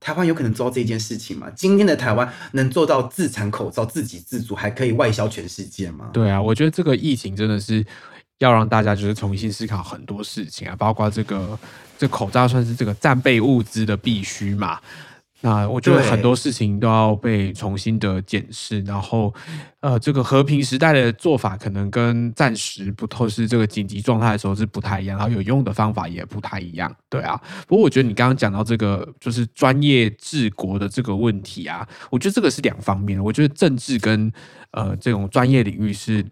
[0.00, 1.48] 台湾有可能做到这件事情吗？
[1.54, 6.10] 今天的台湾能做到自产口罩、自给自足，还可以外销全世界吗？
[6.12, 7.86] 对啊，我觉得这个疫情真的是
[8.42, 11.58] 要让大家就是重新思考很多事情啊，包括这个
[11.96, 14.80] 这口罩算是这个战备物资的必须嘛。
[15.44, 19.34] 那我觉得很多事情都要被重新的检视，然后，
[19.80, 27.40] 呃，这个和平时代的做法可能跟暂时不透视这个紧急状态的时候是不太一样，然后有用的方法也不太一样，对啊。
[27.66, 34.32] 不过我觉得你刚刚讲到这个就是专业治国的这个问题啊，我觉得这个是两方面，我觉得政治跟
[34.70, 36.24] 呃这种专业领域是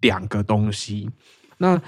[0.00, 1.08] 两个东西。
[1.58, 1.80] 那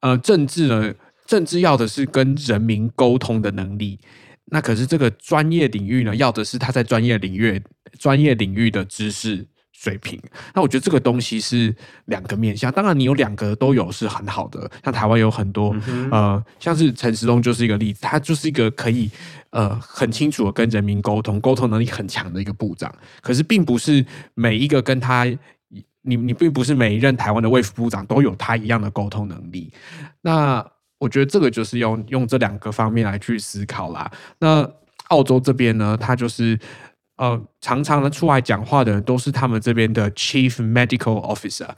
[0.00, 0.94] 呃，政治呢，
[1.26, 3.98] 政治要的是跟人民沟通的能力。
[4.46, 7.62] 那可是这个专业领域呢，要的是他在专业领域
[7.98, 10.20] 专业领域的知识水平。
[10.54, 11.74] 那我觉得这个东西是
[12.06, 12.70] 两个面向。
[12.70, 14.70] 当然，你有两个都有是很好的。
[14.84, 19.10] 像台湾有很多、嗯呃，像是陈时中就是一个例子，他就是一个可以
[19.50, 22.92] 呃很清楚的跟人民沟通、沟通能力很强的一个部长。
[23.22, 24.04] 可是，并不是
[24.34, 25.24] 每一个跟他
[26.02, 29.72] 你你并不是每一任台湾的卫福部长都有他一样的沟通能力。
[30.20, 30.64] 那
[30.98, 34.10] 我觉得这个就是用用这两个方面来去思考啦。
[34.38, 34.68] 那
[35.08, 36.58] 澳洲这边呢，他就是
[37.16, 41.68] 呃常常的出来讲话的人都是他们这边的 Chief Medical Officer。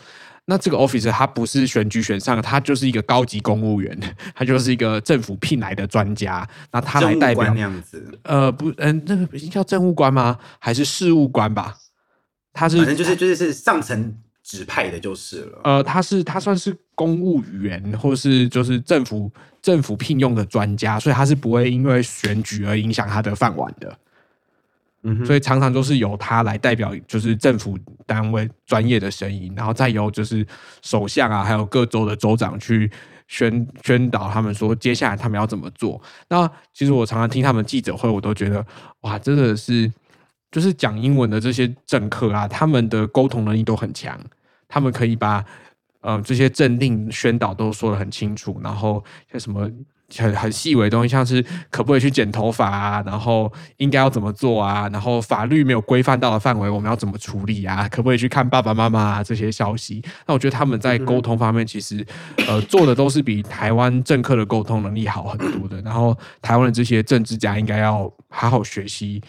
[0.46, 3.98] 那这个 officer 他不是选举选上的，他就是一个高级公务员，
[4.36, 6.46] 他就是一个政府聘来的专家。
[6.70, 10.38] 那他来代表那样子，呃不嗯、那个叫政务官吗？
[10.58, 11.74] 还是事务官吧？
[12.54, 15.60] 他是反正就是就是是上层指派的，就是了。
[15.64, 19.30] 呃，他是他算是公务员，或是就是政府
[19.60, 23.98] 政府聘用的专家，所以他是不会因为选举而影响他的饭碗的。
[25.06, 30.46] 嗯，所以常常都是由他来代表，就是政府单位专业的声音，然后再由就是
[30.80, 32.90] 首相啊，还有各州的州长去
[33.28, 36.00] 宣宣导他们说接下来他们要怎么做。
[36.28, 38.64] 那其实我常常听他们记者会，我都觉得
[39.00, 39.92] 哇，真的是
[40.54, 44.16] 就是讲英文的这些政客啊，他们的沟通能力都很强，
[44.68, 45.44] 他们可以把
[46.00, 49.68] 呃这些政令宣导都说得很清楚，然后像什么。
[50.16, 57.88] 很很细微的东西，像是可不可以去剪头发啊，然后应该要怎么做啊，然后法律没有规范到的范围，我们要怎么处理啊？
[57.88, 60.04] 可不可以去看爸爸妈妈啊这些消息？
[60.26, 62.06] 那我觉得他们在沟通方面，其实
[62.46, 65.80] 呃做的都是比台湾政客的沟通能力好很多的。
[65.80, 69.20] 然后台湾的这些政治家应该要好好学习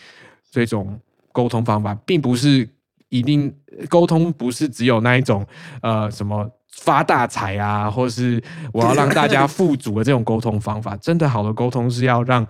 [0.52, 1.00] 这种
[1.36, 2.68] 沟通方法，并不是
[3.10, 3.54] 一定
[3.90, 5.46] 沟通不是只有那一种
[5.82, 6.50] 呃什么。
[6.78, 12.46] 发大财啊，或是我要让大家富足的这种沟通方法，真的好的沟通是要让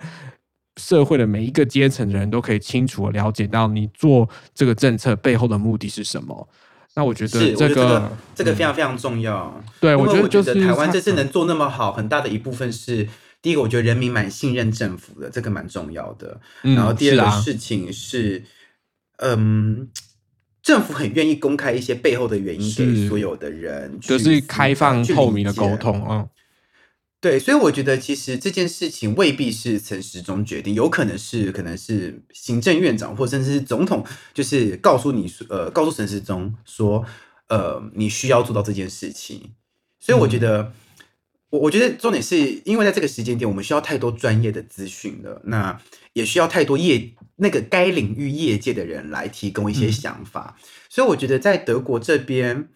[0.77, 6.49] 社会的每一个阶层的人都可以清楚的了解到你做这个政策背后的目的是什么。
[6.95, 9.61] 那我觉得这个这个非常非常重要。
[9.79, 13.07] 对，我觉得就是台湾这次能做那么好，很大的一部分是
[13.43, 16.41] 第一个，我觉得人民蛮信任政府的，这个蛮重要的。
[16.63, 18.43] 然后第二个事情是，
[19.17, 19.89] 嗯。
[20.65, 26.27] 政府很愿意公开一些背后的原因给所有的人，就是开放透明的沟通啊。
[27.21, 34.03] 对，所以我觉得其实这件事情未必是陈时中决定，有可能是可能是行政院长或甚至是总统，
[34.33, 37.05] 就是告诉你呃，告诉陈时中说，
[37.49, 39.51] 呃，你需要做到这件事情。
[39.99, 40.73] 所以我觉得。
[41.51, 45.79] 我我觉得重点是因为在这个时间点，我们需要太多专业的资讯了，那
[46.13, 50.55] 也需要太多业那个该领域业界的人来提供一些想法。
[50.89, 52.69] 所以我觉得在德国这边，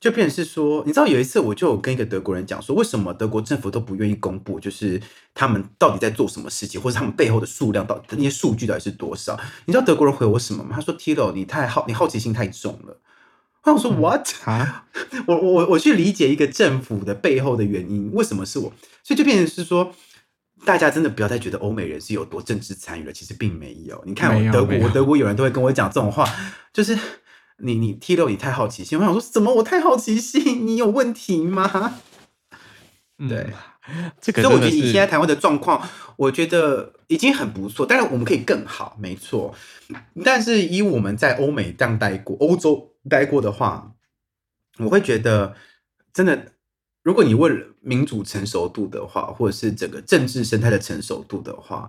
[0.00, 5.00] 就变成是说，你知道有一次我就跟一个德国人讲说，为什么德国政府都不愿意公布，就是
[5.34, 9.38] 他们到底在做什么事情，或者他们背后的数量到那些数据到底是多少？
[9.64, 10.70] 你知道德国人回我什么吗？
[10.74, 13.00] 他说：“Tilo，你太好，你好奇心太重了。”
[13.64, 14.86] 我说 What 啊？
[15.26, 18.72] 我我我去理解一个政府的背后的原因，为什么是我？
[19.02, 19.92] 所以就变成是说，
[20.66, 24.02] 大家真的不要再觉得欧美人是有多政治参与了，其实并没有。
[24.04, 26.28] 你看我德国，我德国有人都会跟我讲这种话，
[26.72, 26.98] 就是
[27.58, 28.98] 你你踢六你太好奇心。
[28.98, 29.54] 我想说什么？
[29.54, 30.66] 我太好奇心？
[30.66, 31.94] 你有问题吗？
[33.28, 33.46] 对，
[34.20, 37.86] 这个所以我觉得你现在台湾的状况，我觉得已经很不错。
[37.86, 39.54] 当然我们可以更好，没错。
[40.22, 42.92] 但是以我们在欧美这样待过，欧洲。
[43.08, 43.92] 待过的话，
[44.78, 45.54] 我会觉得
[46.12, 46.54] 真的，
[47.06, 51.88] 如果你问民主成熟度的话，或者是整个政治生态的成熟度的话，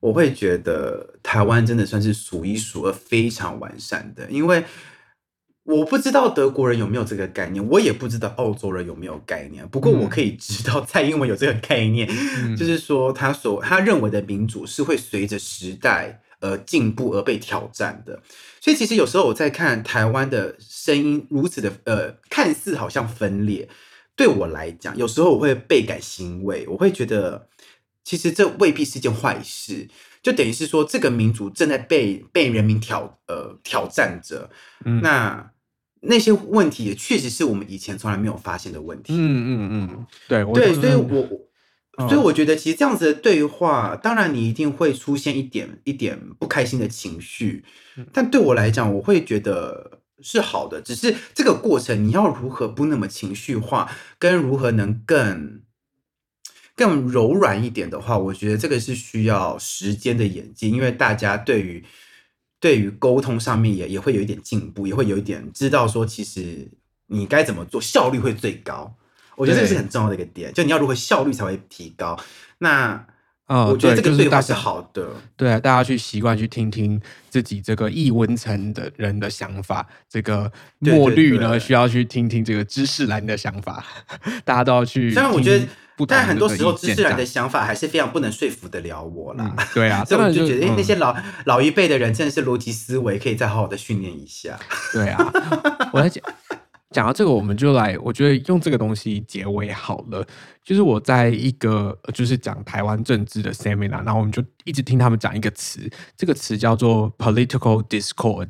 [0.00, 4.30] 我会觉得台湾真的算是数一数二非常完善的。
[4.30, 4.62] 因为
[5.62, 9.66] 我不知道德国人有没有这个概念，我也不知道澳洲人有没有概念。
[9.66, 12.06] 不过我可以知道蔡英文有这个概念，
[12.54, 16.20] 就是说他所他认为的民主是会随着时代。
[16.42, 18.18] 而进步而被挑战的，
[18.62, 23.68] 所以其实有时候我在看台湾的声音如此的呃，看似好像分裂，
[24.20, 27.48] 对我来讲，有时候我会倍感欣慰，我会觉得
[28.04, 29.88] 其实这未必是件坏事，
[30.22, 34.50] 就等于是说这个民族正在被被人民挑呃挑战着，
[35.00, 35.50] 那
[36.02, 39.16] 那些问题也确实是我们以前从来没有发现的问题，嗯。
[39.16, 41.26] 嗯嗯，对对，所以我。
[42.08, 47.62] 所以我觉得，其实这样子的对话，当然你一定会出现一点一点不开心的情绪，
[48.10, 50.80] 但对我来讲，我会觉得是好的。
[50.80, 55.62] 只是这个过程，你要如何不那么情绪化，跟如何能更
[56.74, 60.72] 更柔软一点的话，我觉得这个是需要时间的演进。
[60.72, 61.84] 因为大家对于
[62.58, 66.68] 对于沟通上面也也会有一点进步，也会有一点知道说，其实
[67.06, 68.94] 你该怎么做，效率会最高。
[69.36, 72.18] 我觉得这个是很重要的一个点，就你要如何效率才会提高。
[72.58, 73.06] 那
[73.50, 75.08] 啊，我觉得这个对话是好的。
[75.36, 79.84] 对啊，大家去习惯去听听自己这个异文层的人的想法。
[80.08, 83.84] 这个墨绿呢，需要去听听这个知识蓝的想法。
[84.46, 85.10] 大家都要去。
[85.10, 85.66] 虽然我觉得，
[86.06, 89.52] 但很多时候知识蓝的想法还是非常不能说服得了我啦。
[89.74, 94.56] 对啊， 所以我就觉得，哎，那些老老一辈的人真的是逻辑思维可以再好好的训练一下。
[94.92, 95.32] 对啊，
[95.92, 96.22] 我来讲。
[96.90, 100.26] 讲到这个，我们就来，我觉得用这个东西结尾好了。
[100.64, 108.48] 就是我在一个就是讲台湾政治的 seminar，然后我们就一直听他们讲一个词，这个词叫做 political discord。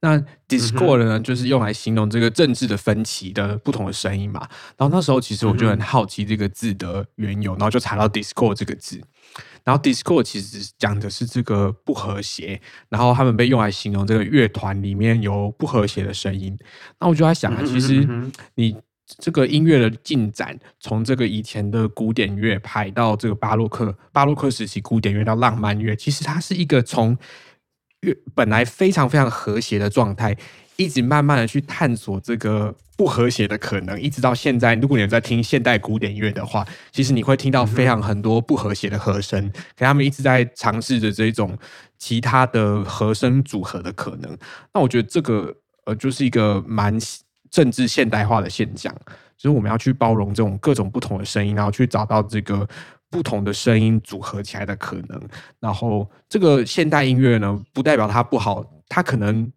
[0.00, 4.40] 那 discord 呢，就是用来形容这个政治的分歧的不同的声音嘛。
[4.76, 9.00] 然后那时候其实我就很好奇这个字的缘由，然后就查到 discord 这个字。
[9.62, 16.58] 然后 Discord 其实讲的是这个不和谐，然后他们被用来形容这个乐团里面有不和谐的声音。
[16.98, 18.08] 那我就在想啊，其实
[18.54, 18.76] 你
[19.18, 27.16] 这个音乐的进展，从这个以前的古典乐派到这个巴洛克，巴洛克时期古典乐到浪漫乐，其实它是一个从
[28.00, 30.36] 乐本来非常非常和谐的状态。
[30.80, 34.74] 一直慢慢的去探索这个不和谐的可能，一直到现在。
[34.76, 41.54] 如果你在听现代古典乐的话，其实你会听到非常很多不和谐的和声，可他们一直在尝试着这种
[41.98, 44.34] 其他的和声组合的可能。
[44.72, 45.54] 那我觉得这个
[45.84, 46.98] 呃，就是一个蛮
[47.50, 48.90] 政治现代化的现象，
[49.36, 52.66] 就是我们要去包容这种各种不同的声音，然后去找到这个
[53.10, 55.20] 不同的声音组合起来的可能。
[55.58, 59.50] 然后这个现代音乐呢，不代表它不好，它可能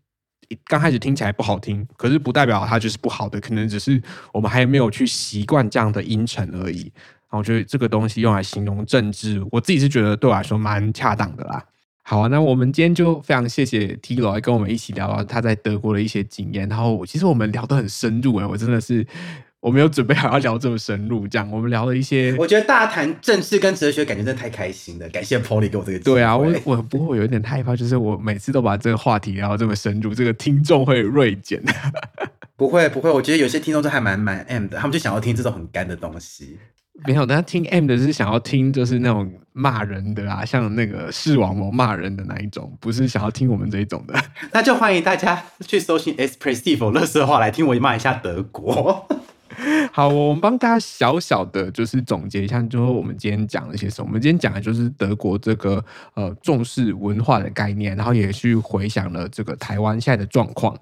[0.65, 6.91] 刚开始听起来不好听，可是不代表它就是不好的，可能只是我们还没有去习惯这样的音程而已。
[7.29, 11.63] 然后我觉得这个东西用来形容政治，我自己是觉得对我来说蛮恰当的啦。
[12.03, 16.67] 好啊，那我们今天就非常谢谢 T 罗来跟我们一起聊聊他在德国的一些经验。
[16.67, 19.07] 然后其实我们聊得很深入哎，我真的是
[19.63, 22.35] 我没有准备好要聊这么深入，这样我们聊了一些。
[22.37, 25.07] 我觉得大家谈政治跟哲学，感觉真的太开心了。
[25.07, 26.15] 感谢 Polly 给我这个机会。
[26.15, 31.63] 对啊，我我不过有点害怕，就是我每次都把这个话题聊这么深入，这个听众会锐减。
[32.57, 36.57] 不会不会，我觉得有些听众都还蛮蛮 M 的，他们就想要听这种很干的东西。
[37.07, 44.13] 没有，他听 M 的是想要听，就是那种骂人的啊，像那个视网膜骂人的那一种，不是想要听我们这一种的。
[44.51, 49.07] 那就欢迎大家去搜寻 Espressive 乐色话来听我骂一下德国。
[49.95, 54.07] 好，我们帮大家小小的就是总结一下，就是我们今天讲了些什么。
[54.07, 55.85] 我们今天讲的就是德国这个
[56.15, 60.75] 呃重视文化的概念，然后也去回想了这个台湾现在的状况。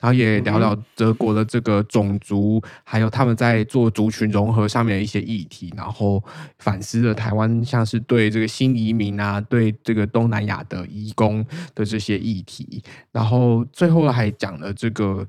[0.00, 6.20] 然后也聊聊德国的这个种族，还有他们在做族群融合上面的一些议题，然后
[6.58, 12.82] 反思了台湾像是对这个新移民啊，对这个东南亚的移工的这些议题，
[13.12, 15.24] 然后最后还讲了这个，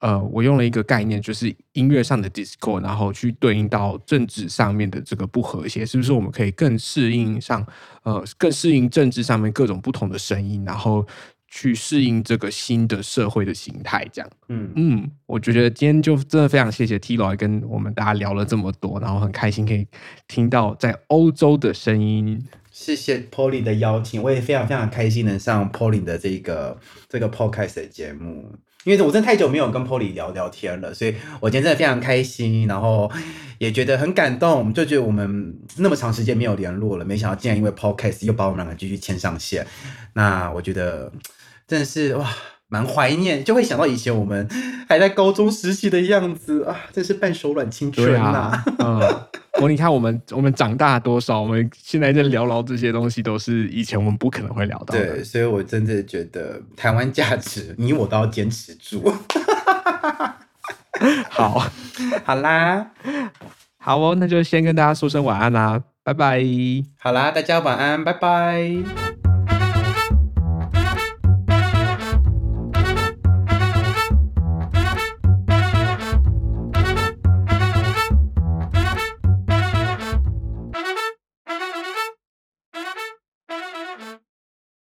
[0.00, 7.66] 呃，我用了一个概念，就是音乐上的 discord，然后去对应到政治上面的这个不和谐，是不是我们可以更适应上，
[8.02, 11.06] 呃，更适应政治上面各种不同的声音，然后。
[11.52, 19.84] 去适应这个新的社会的形态，这样，嗯嗯，我觉得今天就真的非常谢谢 T 老跟我们大家聊了这么多，然后很开心可以
[20.28, 22.40] 听到在欧洲的声音。
[22.70, 26.78] 谢谢 Polly 的邀请，我也非常非常开心能上 Polly 的这个
[27.08, 28.54] 这个 Podcast 的节目。
[28.84, 33.10] 因为我真的太久没有跟 Polly 聊聊天了，所以我今天真的非常开心，然后
[33.58, 39.66] 也觉得很感动，就觉得我们那么长时间没有联络了，没想到竟然因为 Podcast 又把我们两个继续牵上线。
[40.14, 41.12] 那我觉得
[41.66, 42.30] 真的是哇，
[42.70, 44.48] 蛮怀念，就会想到以前我们
[44.88, 48.64] 还在高中时期的样子啊，真是半手软青春呐。
[48.78, 49.00] 嗯。
[49.60, 51.42] 我你看，我们我们长大多少？
[51.42, 55.16] 我们现在在聊聊这些东西，都是以前我们不可能会聊到的。
[55.16, 59.12] 对，所以我真的觉得台湾价值，你我都要坚持住。
[61.28, 61.68] 好，
[62.24, 62.92] 好啦，
[63.76, 66.42] 好哦，那就先跟大家说声晚安啦，拜拜。
[66.98, 69.19] 好啦，大家晚安，拜拜。